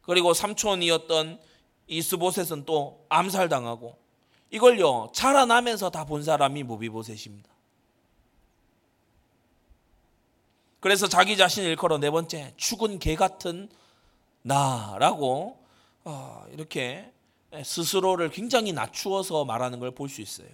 [0.02, 1.40] 그리고 삼촌이었던
[1.88, 3.98] 이스보셋은 또 암살당하고
[4.52, 7.50] 이걸요 자라나면서 다 본 사람이 무비보셋입니다.
[10.80, 13.70] 그래서 자기 자신 일컬어 네 번째 죽은 개 같은
[14.42, 15.60] 나라고
[16.06, 17.12] 어, 이렇게
[17.64, 20.48] 스스로를 굉장히 낮추어서 말하는 걸 볼 수 있어요.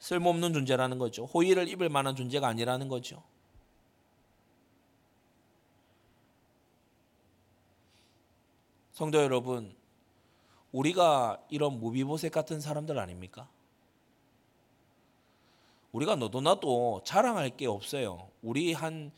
[0.00, 1.24] 쓸모없는 존재라는 거죠.
[1.26, 3.22] 호의를 입을 만한 존재가 아니라는 거죠.
[8.98, 9.72] 성도 여러분,
[10.72, 13.48] 우리가 이런 무비보셋 같은 사람들 아닙니까?
[15.92, 18.28] 우리가 너도 나도 자랑할 게 없어요.
[18.42, 19.12] 우리 한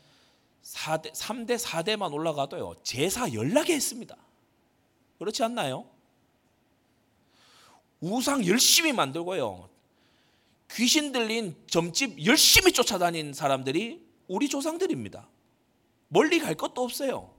[0.61, 2.75] 4대, 3대, 4대만 올라가도요.
[2.83, 4.15] 제사 연락에 했습니다.
[5.17, 5.89] 그렇지 않나요?
[8.01, 9.67] 우상 열심히 만들고요.
[10.73, 15.27] 귀신 들린 점집 열심히 쫓아다닌 사람들이 우리 조상들입니다.
[16.09, 17.30] 멀리 갈 것도 없어요.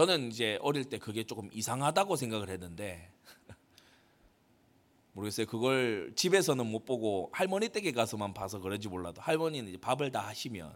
[0.00, 3.12] 저는 이제 어릴 때 그게 조금 이상하다고 생각을 했는데
[5.12, 5.46] 모르겠어요.
[5.46, 10.74] 그걸 집에서는 못 보고 할머니 댁에 가서만 봐서 그런지 몰라도 할머니는 이제 밥을 다 하시면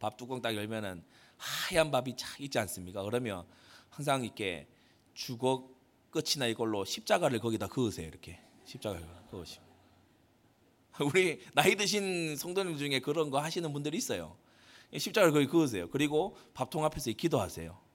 [0.00, 1.04] 밥 뚜껑 딱 열면은
[1.36, 3.04] 하얀 밥이 착 있지 않습니까?
[3.04, 3.46] 그러면
[3.88, 4.66] 항상 이렇게
[5.14, 5.72] 주걱
[6.10, 8.08] 끝이나 이걸로 십자가를 거기다 그으세요.
[8.08, 9.64] 이렇게 십자가를 그으시고
[11.14, 14.36] 우리 나이 드신 성도님 중에 그런 거 하시는 분들이 있어요.
[14.92, 15.88] 십자가를 거기 그으세요.
[15.88, 17.89] 그리고 밥통 앞에서 기도하세요.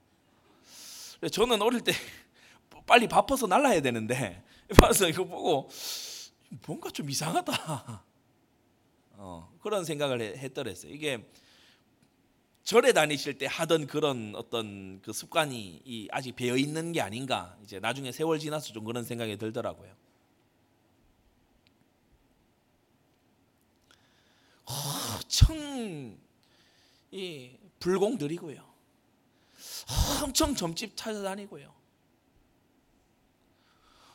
[1.31, 1.93] 저는 어릴 때
[2.85, 4.43] 빨리 바빠서 날라야 되는데
[4.77, 5.69] 봐서 이거 보고
[6.65, 8.03] 뭔가 좀 이상하다.
[9.17, 10.91] 어, 그런 생각을 했더랬어요.
[10.93, 11.25] 이게
[12.63, 17.57] 절에 다니실 때 하던 그런 어떤 그 습관이 이 아직 배어 있는 게 아닌가.
[17.63, 19.95] 이제 나중에 세월 지나서 좀 그런 생각이 들더라고요.
[24.65, 26.17] 엄청
[27.11, 28.74] 이 불공들이고요.
[30.23, 31.73] 엄청 점집 찾아다니고요.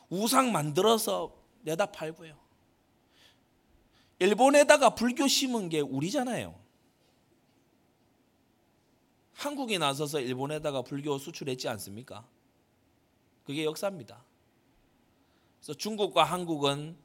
[0.09, 2.37] 우상 만들어서 내다 팔고요.
[4.19, 6.59] 일본에다가 불교 심은 게 우리잖아요.
[9.33, 12.27] 한국이 나서서 일본에다가 불교 수출했지 않습니까?
[13.45, 14.23] 그게 역사입니다.
[15.59, 16.97] 그래서 중국과 한국은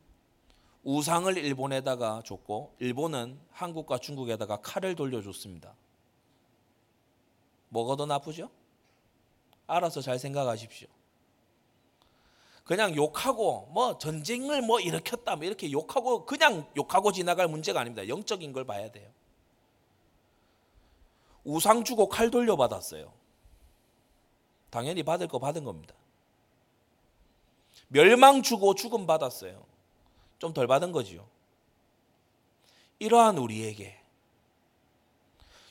[0.83, 5.75] 우상을 일본에다가 줬고 일본은 한국과 중국에다가 칼을 돌려줬습니다.
[7.75, 8.49] 뭐가 더 나쁘죠?
[9.67, 10.87] 알아서 잘 생각하십시오.
[12.63, 18.07] 그냥 욕하고 뭐 전쟁을 뭐 일으켰다 뭐 이렇게 욕하고 그냥 욕하고 지나갈 문제가 아닙니다.
[18.07, 19.11] 영적인 걸 봐야 돼요.
[21.43, 23.11] 우상 주고 칼 돌려 받았어요.
[24.69, 25.93] 당연히 받을 거 받은 겁니다.
[27.89, 29.63] 멸망 주고 죽음 받았어요.
[30.39, 31.27] 좀 덜 받은 거지요.
[32.99, 33.99] 이러한 우리에게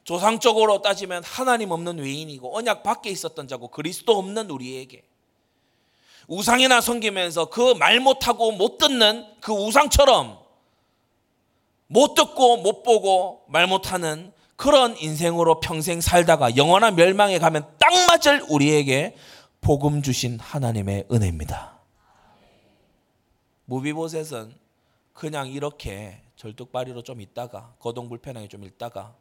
[0.04, 5.02] 조상적으로 따지면 하나님 없는 외인이고 언약 밖에 있었던 자고 그리스도 없는 우리에게
[6.28, 10.38] 우상이나 섬기면서 그 말 못하고 못 듣는 그 우상처럼
[11.86, 18.44] 못 듣고 못 보고 말 못하는 그런 인생으로 평생 살다가 영원한 멸망에 가면 딱 맞을
[18.48, 19.16] 우리에게
[19.60, 21.78] 복음 주신 하나님의 은혜입니다.
[23.66, 24.54] 무비보셋은
[25.12, 29.14] 그냥 이렇게 절뚝발이로 좀 있다가 거동 불편하게 좀 있다가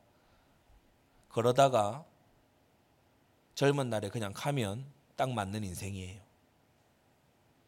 [1.33, 2.05] 그러다가
[3.55, 6.21] 젊은 날에 그냥 가면 딱 맞는 인생이에요.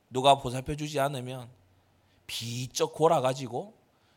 [0.09, 1.49] 누가 보살펴 주지 않으면
[2.28, 3.74] 비쩍 골아가지고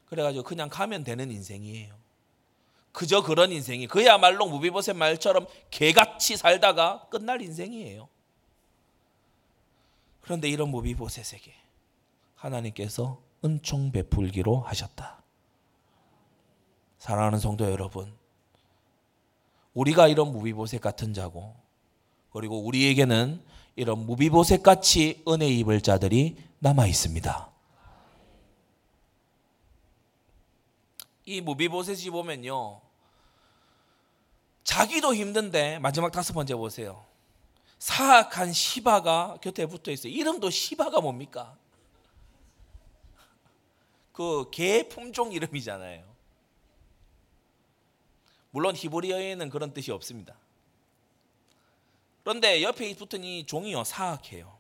[0.07, 1.97] 그래가지고 그냥 가면 되는 인생이에요.
[2.93, 8.09] 그저 그런 인생이 그야말로 무비보셋 말처럼 개같이 살다가 끝날 인생이에요.
[10.21, 11.55] 그런데 이런 무비보셋에게
[12.35, 15.23] 하나님께서 은총 베풀기로 하셨다.
[16.99, 18.15] 사랑하는 성도 여러분,
[19.79, 21.55] 우리가 이런 무비보셋 같은 자고
[22.33, 23.41] 그리고 우리에게는
[23.77, 27.49] 이런 무비보셋 같이 은혜 입을 자들이 남아 있습니다.
[31.27, 32.81] 이 무비보셋이 보면요.
[34.65, 37.05] 자기도 힘든데 마지막 다섯 번째 보세요.
[37.79, 40.13] 사악한 시바가 곁에 붙어 있어요.
[40.13, 41.57] 이름도 시바가 뭡니까?
[44.13, 46.03] 그 개 품종 이름이잖아요.
[48.51, 50.35] 물론 히브리어에는 그런 뜻이 없습니다.
[52.23, 54.57] 그런데 옆에 붙은 이 종이요 사악해요.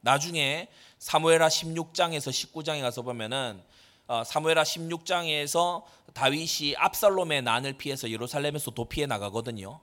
[0.00, 0.68] 나중에
[0.98, 3.62] 사무엘하 16장에서 19장에 가서 보면은
[4.06, 5.82] 어, 사무엘하 16장에서
[6.14, 9.80] 다윗이 압살롬의 난을 피해서 예루살렘에서 도피해 나가거든요.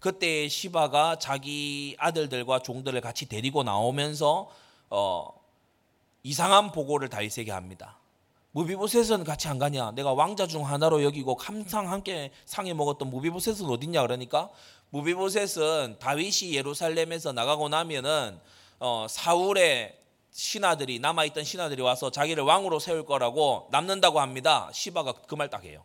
[0.00, 4.50] 그때 시바가 자기 아들들과 종들을 같이 데리고 나오면서
[4.88, 5.28] 어,
[6.22, 7.99] 이상한 보고를 다윗에게 합니다.
[8.52, 9.92] 무비보셋은 같이 안 가냐?
[9.92, 14.02] 내가 왕자 중 하나로 여기고 감상 함께 상해 먹었던 무비보셋은 어딨냐?
[14.02, 14.50] 그러니까
[14.90, 18.40] 무비보셋은 다윗이 예루살렘에서 나가고 나면은
[18.80, 19.96] 어, 사울의
[20.32, 24.68] 신하들이 남아 있던 신하들이 와서 자기를 왕으로 세울 거라고 남는다고 합니다.
[24.72, 25.84] 시바가 그 말 딱 해요.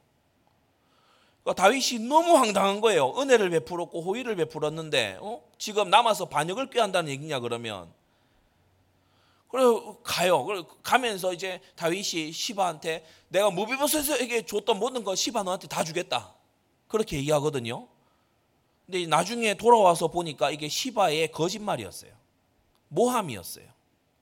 [1.44, 3.14] 그러니까 다윗이 너무 황당한 거예요.
[3.20, 5.42] 은혜를 베풀었고 호의를 베풀었는데 어?
[5.60, 7.92] 지금 남아서 반역을 꾀한다는 얘기냐 그러면
[9.56, 9.64] 그래
[10.04, 10.46] 가요.
[10.84, 16.36] 가면서 이제 다윗이 시바한테 내가 무비보셋에게 줬던 모든 거 시바 너한테 다 주겠다.
[16.90, 17.88] 그렇게 얘기하거든요.
[18.86, 22.12] 근데 나중에 돌아와서 보니까 이게 시바의 거짓말이었어요.
[22.90, 23.66] 모함이었어요.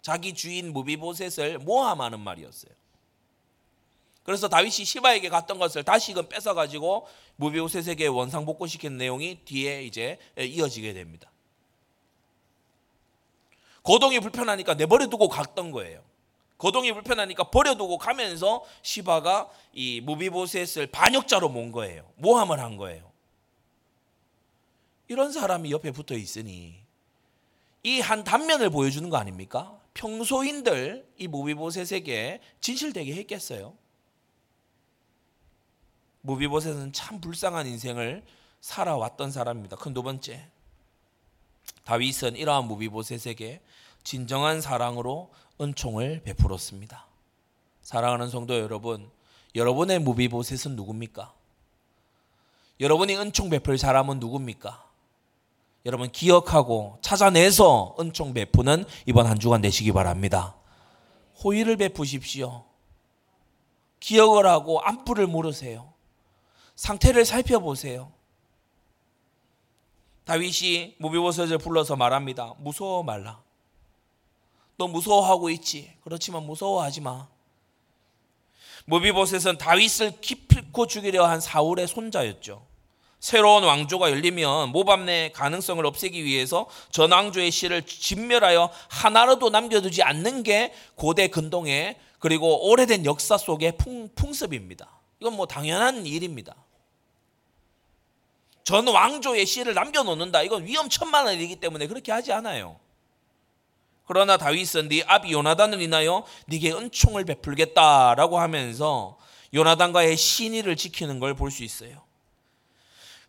[0.04, 2.72] 자기 주인 무비보셋을 모함하는 말이었어요.
[4.22, 7.08] 그래서 다윗이 시바에게 갔던 것을 다시금 뺏어 가지고
[7.38, 11.33] 무비보셋에게 원상복구시킨 내용이 뒤에 이제 이어지게 됩니다.
[13.84, 16.02] 거동이 불편하니까 내버려 두고 갔던 거예요.
[16.58, 22.10] 거동이 불편하니까 버려두고 가면서 시바가 이 무비보셋을 반역자로 몬 거예요.
[22.16, 23.12] 모함을 한 거예요.
[25.10, 26.82] 이런 사람이 옆에 붙어 있으니
[27.84, 29.78] 이 한 단면을 보여주는 거 아닙니까?
[29.94, 33.76] 평소인들 이 무비보셋에게 진실되게 했겠어요.
[36.22, 38.24] 무비보셋은 참 불쌍한 인생을
[38.62, 39.76] 살아왔던 사람입니다.
[39.76, 40.48] 큰 두 번째,
[41.84, 43.62] 다윗은 이러한 무비보셋에게
[44.04, 47.06] 진정한 사랑으로 은총을 베풀었습니다.
[47.82, 49.10] 사랑하는 성도 여러분,
[49.56, 51.34] 여러분의 무비보셋은 누굽니까?
[52.80, 54.84] 여러분이 은총 베풀 사람은 누굽니까?
[55.86, 60.56] 여러분 기억하고 찾아내서 은총 베푸는 이번 한 주간 되시기 바랍니다.
[61.44, 62.64] 호의를 베푸십시오.
[64.00, 65.92] 기억을 하고 안부를 물으세요.
[66.76, 68.13] 상태를 살펴보세요.
[70.26, 72.54] 다윗이 무비보셋을 불러서 말합니다.
[72.60, 73.42] 무서워 말라.
[74.78, 75.92] 너 무서워하고 있지.
[76.04, 77.28] 그렇지만 무서워하지 마.
[78.86, 82.66] 무비보셋은 다윗을 기필코 죽이려 한 사울의 손자였죠.
[83.20, 90.74] 새로운 왕조가 열리면 모밤내 가능성을 없애기 위해서 전 왕조의 씨를 진멸하여 하나라도 남겨두지 않는 게
[90.96, 94.90] 고대 근동의 그리고 오래된 역사 속의 풍, 풍습입니다.
[95.22, 96.54] 이건 뭐 당연한 일입니다.
[98.64, 100.42] 전 왕조의 씨를 남겨놓는다.
[100.44, 102.80] 이건 위험천만한 일이기 때문에 그렇게 하지 않아요.
[104.06, 109.18] 그러나 다윗은 네 아비 요나단을 인하여 네게 은총을 베풀겠다라고 하면서
[109.54, 112.02] 요나단과의 신의를 지키는 걸 볼 수 있어요.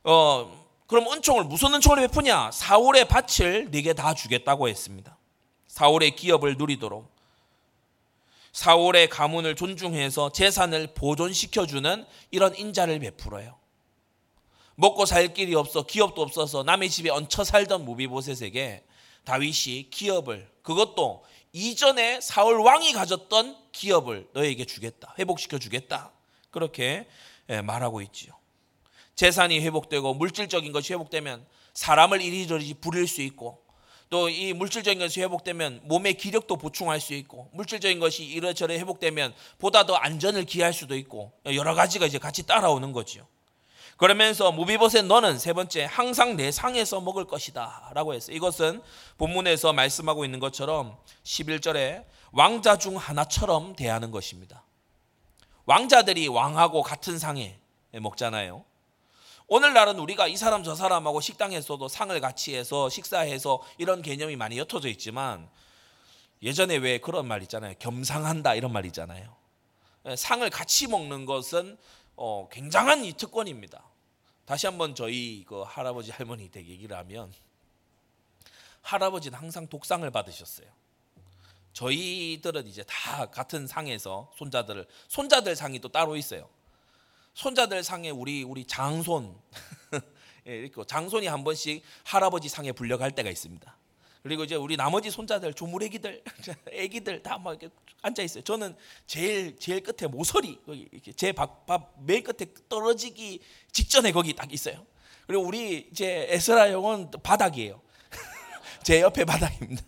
[0.05, 2.51] 어, 그럼 은총을 무슨 은총을 베푸냐?
[2.53, 5.17] 사울의 밭을 네게 다 주겠다고 했습니다.
[5.67, 7.13] 사울의 기업을 누리도록
[8.53, 13.57] 사울의 가문을 존중해서 재산을 보존시켜 주는 이런 인자를 베풀어요.
[14.77, 18.85] 먹고 살 길이 없어 기업도 없어서 남의 집에 얹혀 살던 무비보셋에게
[19.25, 25.15] 다윗이 기업을 그것도 이전에 사울 왕이 가졌던 기업을 너에게 주겠다.
[25.19, 26.13] 회복시켜 주겠다.
[26.51, 27.07] 그렇게
[27.49, 28.33] 예, 말하고 있지요.
[29.15, 33.65] 재산이 회복되고 물질적인 것이 회복되면 사람을 이리저리 부릴 수 있고
[34.11, 39.87] 또 이 물질적인 것이 회복되면 몸의 기력도 보충할 수 있고 물질적인 것이 이러저러 회복되면 보다
[39.87, 43.27] 더 안전을 기할 수도 있고 여러 가지가 이제 같이 따라오는 거지요.
[43.97, 48.35] 그러면서 무비보셋 너는 세 번째 항상 내 상에서 먹을 것이다 라고 했어요.
[48.37, 48.83] 이것은
[49.19, 54.65] 본문에서 말씀하고 있는 것처럼 11절에 왕자 중 하나처럼 대하는 것입니다.
[55.67, 57.59] 왕자들이 왕하고 같은 상에
[57.93, 58.65] 먹잖아요.
[59.47, 64.89] 오늘날은 우리가 이 사람 저 사람하고 식당에서도 상을 같이 해서 식사해서 이런 개념이 많이 옅어져
[64.89, 65.49] 있지만
[66.43, 67.75] 예전에 왜 그런 말 있잖아요.
[67.79, 69.37] 겸상한다 이런 말 있잖아요.
[70.17, 71.79] 상을 같이 먹는 것은
[72.17, 73.85] 어, 굉장한 이 특권입니다.
[74.45, 77.33] 다시 한번 저희 그 할아버지 할머니 댁 얘기를 하면
[78.83, 80.69] 할아버지는 항상 독상을 받으셨어요.
[81.73, 86.49] 저희들은 이제 다 같은 상에서 손자들 손자들 상이 또 따로 있어요.
[87.35, 89.37] 손자들 상에 우리 우리 장손
[90.47, 93.77] 예, 이렇게 장손이 한 번씩 할아버지 상에 불려갈 때가 있습니다.
[94.25, 96.25] 그리고 이제 우리 나머지 손자들 조물애기들
[96.73, 97.69] 애기들 다 막 이렇게
[98.01, 98.43] 앉아 있어요.
[98.43, 98.75] 저는
[99.07, 104.87] 제일 제일 끝에 모서리 이렇게 제밥맨 끝에 떨어지기 직전에 거기 딱 있어요.
[105.27, 107.81] 그리고 우리 이제 에스라 형은 바닥이에요.
[108.83, 109.83] 제 옆에 바닥입니다.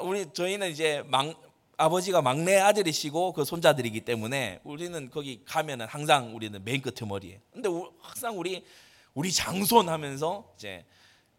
[0.00, 1.42] 우리 저희는 이제 막
[1.76, 7.40] 아버지가 막내 아들이시고 그 손자들이기 때문에 우리는 거기 가면은 항상 우리는 맨 끝에 머리에.
[7.52, 7.68] 근데
[8.00, 8.64] 항상 우리
[9.12, 10.86] 우리 장손 하면서 이제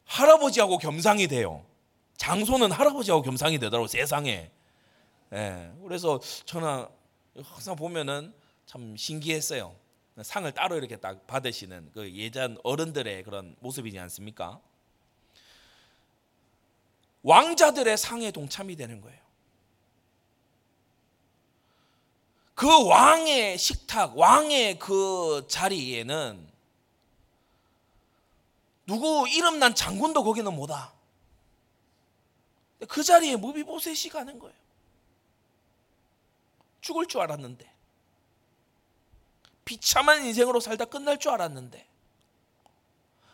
[0.06, 1.66] 할아버지하고 겸상이 돼요.
[2.24, 4.50] 장손은 할아버지하고 겸상이 되더라고 세상에.
[5.34, 5.72] 예.
[5.84, 6.86] 그래서 저는
[7.44, 8.34] 항상 보면은
[8.66, 9.76] 참 신기했어요.
[10.22, 14.62] 상을 따로 이렇게 딱 받으시는 그 예전 어른들의 그런 모습이지 않습니까?
[17.24, 19.20] 왕자들의 상에 동참이 되는 거예요.
[22.56, 26.48] 그 왕의 식탁, 왕의 그 자리에는
[28.86, 30.94] 누구 이름 난 장군도 거기는 못 와.
[32.86, 34.56] 그 자리에 무비보셋이 가는 거예요.
[36.82, 37.72] 죽을 줄 알았는데.
[39.66, 41.88] 비참한 인생으로 살다 끝날 줄 알았는데.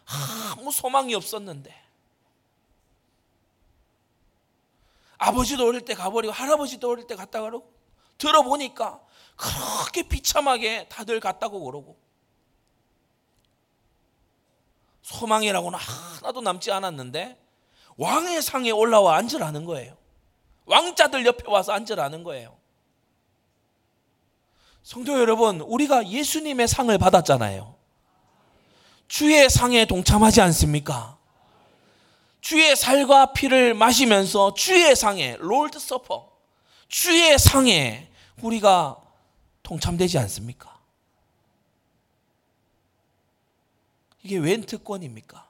[0.05, 1.89] 아무 소망이 없었는데.
[5.17, 7.71] 아버지도 어릴 때 가버리고 할아버지도 어릴 때 갔다 가고
[8.17, 9.01] 들어보니까
[9.35, 11.99] 그렇게 비참하게 다들 갔다고 그러고
[15.01, 17.48] 소망이라고는 하나도 남지 않았는데
[17.99, 19.95] 왕의 상에 올라와 앉으라는 거예요.
[20.65, 22.57] 왕자들 옆에 와서 앉으라는 거예요.
[24.83, 27.75] 성도 여러분, 우리가 예수님의 상을 받았잖아요.
[29.09, 31.17] 주의 상에 동참하지 않습니까?
[32.39, 36.31] 주의 살과 피를 마시면서 주의 상에 Lord's Supper
[36.87, 38.09] 주의 상에
[38.41, 38.97] 우리가
[39.61, 40.79] 동참되지 않습니까?
[44.23, 45.48] 이게 웬 특권입니까?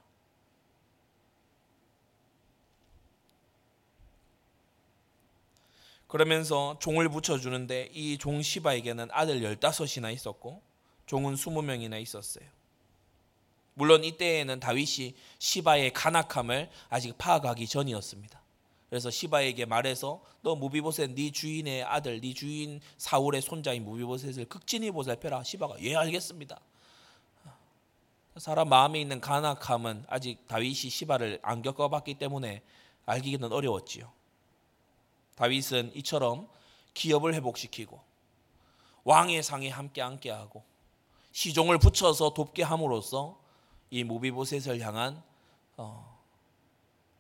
[6.10, 10.62] 그러면서 종을 붙여주는데 이 종 시바에게는 아들 15이나 있었고
[11.06, 12.46] 종은 20명이나 있었어요.
[13.76, 18.42] 물론 이때에는 다윗이 시바의 간악함을 아직 파악하기 전이었습니다.
[18.90, 25.44] 그래서 시바에게 말해서 너 무비보셋 네 주인의 아들 네 주인 사울의 손자인 무비보셋을 극진히 보살펴라.
[25.44, 26.60] 시바가 예 알겠습니다.
[28.38, 32.64] 사람 마음에 있는 간악함은 아직 다윗이 시바를 안 겪어봤기 때문에
[33.06, 34.19] 알기는 어려웠지요.
[35.40, 36.50] 다윗은 이처럼
[36.94, 37.98] 기업을 회복시키고
[39.06, 40.64] 왕의 상에 함께 앉게 하고
[41.32, 43.40] 시종을 붙여서 돕게 함으로써
[43.90, 45.24] 이 무비보셋을 향한
[45.78, 46.20] 어,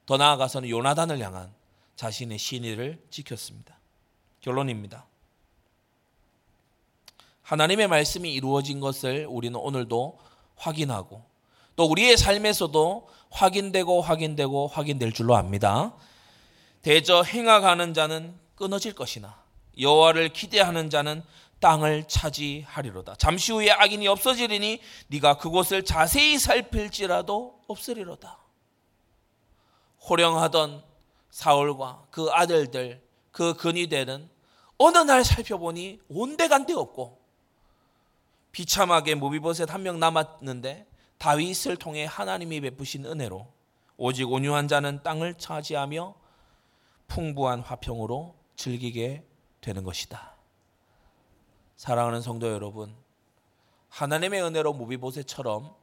[0.05, 1.53] 더 나아가서는 요나단을 향한
[1.95, 3.77] 자신의 신의를 지켰습니다.
[4.41, 5.05] 결론입니다.
[7.43, 10.19] 하나님의 말씀이 이루어진 것을 우리는 오늘도
[10.57, 11.23] 확인하고
[11.77, 15.95] 또 우리의 삶에서도 확인되고 확인되고 확인될 줄로 압니다.
[16.81, 19.41] 대저 행하가는 자는 끊어질 것이나
[19.79, 21.23] 여호와를 기대하는 자는
[21.59, 23.15] 땅을 차지하리로다.
[23.15, 28.37] 잠시 후에 악인이 없어지리니 네가 그곳을 자세히 살필지라도 없으리로다.
[30.09, 30.83] 호령하던
[31.29, 33.01] 사울과 그 아들들
[33.31, 34.29] 그 근위대는
[34.77, 37.19] 어느 날 살펴보니 온데간데 없고
[38.51, 43.45] 비참하게 무비보셋 한 명 남았는데 다윗을 통해 하나님이 베푸신 은혜로
[43.97, 46.15] 오직 온유한 자는 땅을 차지하며
[47.09, 49.25] 풍부한 화평으로 즐기게
[49.59, 50.35] 되는 것이다.
[51.75, 52.95] 사랑하는 성도 여러분,
[53.89, 55.75] 하나님의 은혜로 무비보셋처럼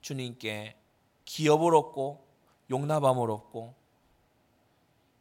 [0.00, 0.76] 주님께
[1.24, 2.26] 기업을 얻고
[2.70, 3.74] 용납함을 얻고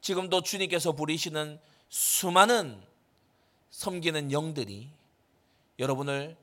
[0.01, 1.59] 지금도 주님께서 부리시는
[1.89, 2.81] 수많은
[3.69, 4.89] 섬기는 영들이
[5.77, 6.37] 여러분을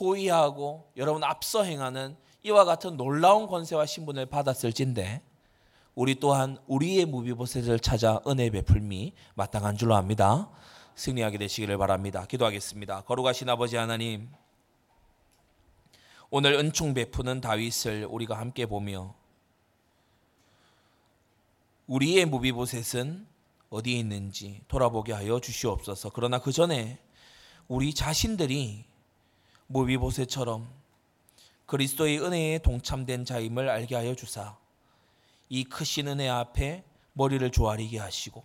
[0.00, 5.22] 호위하고 여러분 앞서 행하는 이와 같은 놀라운 권세와 신분을 받았을진데
[5.94, 10.50] 우리 또한 우리의 무비보셋을 찾아 은혜 베풀미 마땅한 줄로 압니다.
[10.94, 12.24] 승리하게 되시기를 바랍니다.
[12.26, 13.02] 기도하겠습니다.
[13.02, 14.30] 거룩하신 아버지 하나님,
[16.30, 19.14] 오늘 은총 베푸는 다윗을 우리가 함께 보며
[21.86, 23.26] 우리의 무비보셋은
[23.68, 26.10] 어디에 있는지 돌아보게 하여 주시옵소서.
[26.14, 26.98] 그러나 그 전에
[27.68, 28.86] 우리 자신들이
[29.66, 30.68] 무비보셋처럼
[31.66, 34.61] 그리스도의 은혜에 동참된 자임을 알게 하여 주사
[35.52, 36.82] 이 크신 은혜 앞에
[37.12, 38.42] 머리를 조아리게 하시고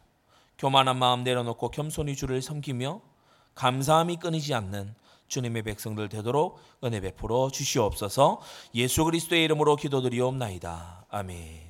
[0.57, 2.99] 교만한 마음 내려놓고 겸손히 주를 섬기며
[3.55, 4.93] 감사함이 끊이지 않는
[5.29, 8.41] 주님의 백성들 되도록 은혜 베풀어 주시옵소서
[8.75, 11.05] 예수 그리스도의 이름으로 기도드리옵나이다.
[11.07, 11.66] 아멘.